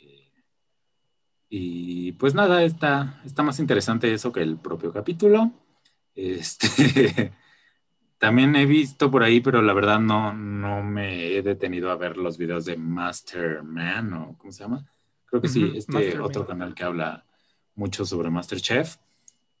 [0.00, 0.30] Eh,
[1.48, 5.52] y pues nada, está, está más interesante eso que el propio capítulo.
[6.14, 7.32] Este,
[8.18, 12.16] también he visto por ahí, pero la verdad no, no me he detenido a ver
[12.16, 14.86] los videos de Masterman o ¿cómo se llama?
[15.26, 17.24] Creo que sí, este otro canal que habla
[17.76, 18.96] mucho sobre Masterchef,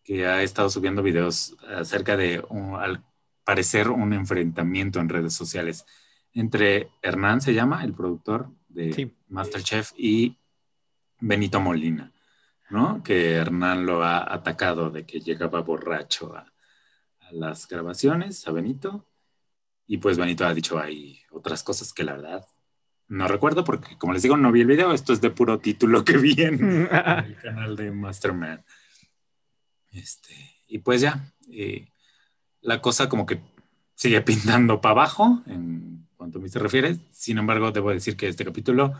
[0.02, 2.42] que ha estado subiendo videos acerca de,
[2.76, 3.04] al
[3.44, 5.86] parecer, un enfrentamiento en redes sociales
[6.34, 10.36] entre Hernán, se llama, el productor de Masterchef, y
[11.20, 12.12] Benito Molina,
[12.70, 13.02] ¿no?
[13.02, 16.46] Que Hernán lo ha atacado de que llegaba borracho a,
[17.32, 19.06] las grabaciones, a Benito.
[19.86, 22.44] Y pues Benito ha dicho ahí otras cosas que la verdad
[23.06, 24.92] no recuerdo porque, como les digo, no vi el video.
[24.92, 28.64] Esto es de puro título que vi en el canal de Masterman.
[29.90, 30.34] Este,
[30.68, 31.88] y pues ya, eh,
[32.60, 33.40] la cosa como que
[33.94, 36.98] sigue pintando para abajo en cuanto a mí se refiere.
[37.12, 38.92] Sin embargo, debo decir que este capítulo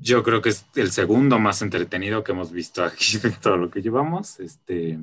[0.00, 3.70] yo creo que es el segundo más entretenido que hemos visto aquí de todo lo
[3.70, 4.40] que llevamos.
[4.40, 4.98] Este,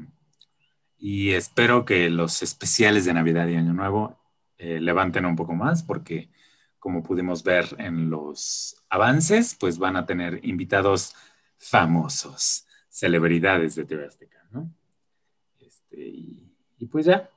[0.97, 4.19] y espero que los especiales de Navidad y Año Nuevo
[4.57, 6.29] eh, levanten un poco más porque
[6.79, 11.15] como pudimos ver en los avances, pues van a tener invitados
[11.57, 14.69] famosos, celebridades de TV Azteca, ¿no?
[15.61, 17.29] Este, y pues ya,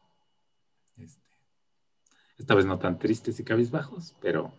[2.39, 4.53] esta vez no tan tristes y cabizbajos, pero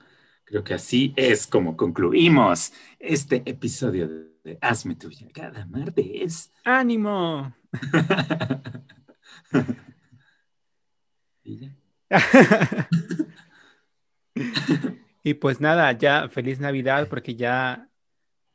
[0.44, 4.08] creo que así es como concluimos este episodio
[4.44, 6.52] de Hazme Tuya cada martes.
[6.64, 7.54] ¡Ánimo!
[11.44, 11.72] y,
[15.24, 17.90] y pues nada, ya feliz Navidad porque ya...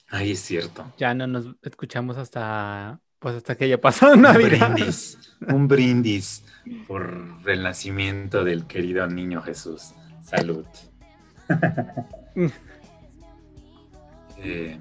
[0.09, 0.93] Ay, es cierto.
[0.99, 4.69] Ya no nos escuchamos hasta pues hasta que haya pasado Navidad.
[4.69, 5.19] Un brindis,
[5.49, 6.45] un brindis
[6.87, 9.95] por el nacimiento del querido niño Jesús.
[10.23, 10.67] Salud.
[14.47, 14.79] Eh,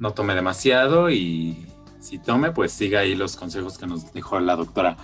[0.00, 1.64] no tomé demasiado y
[2.00, 4.96] si tome, pues siga ahí los consejos que nos dejó la doctora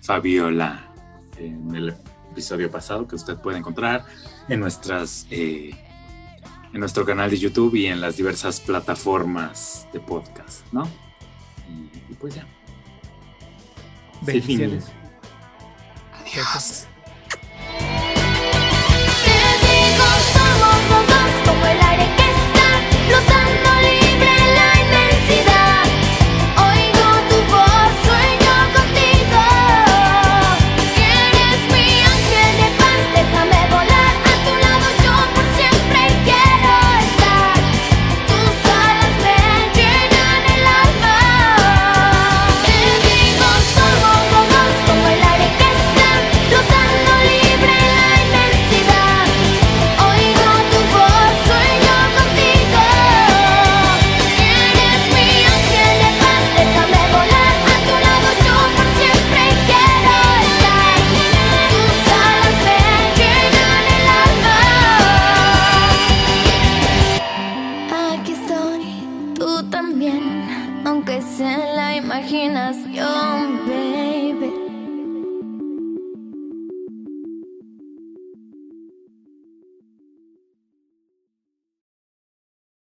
[0.00, 0.92] Fabiola
[1.38, 1.94] en el
[2.30, 4.04] episodio pasado que usted puede encontrar
[4.48, 5.72] en nuestras eh,
[6.72, 10.88] en nuestro canal de YouTube y en las diversas plataformas de podcast, ¿no?
[12.10, 12.46] Y, pues ya.
[14.22, 14.86] Bendiciones.
[16.12, 16.86] Adiós.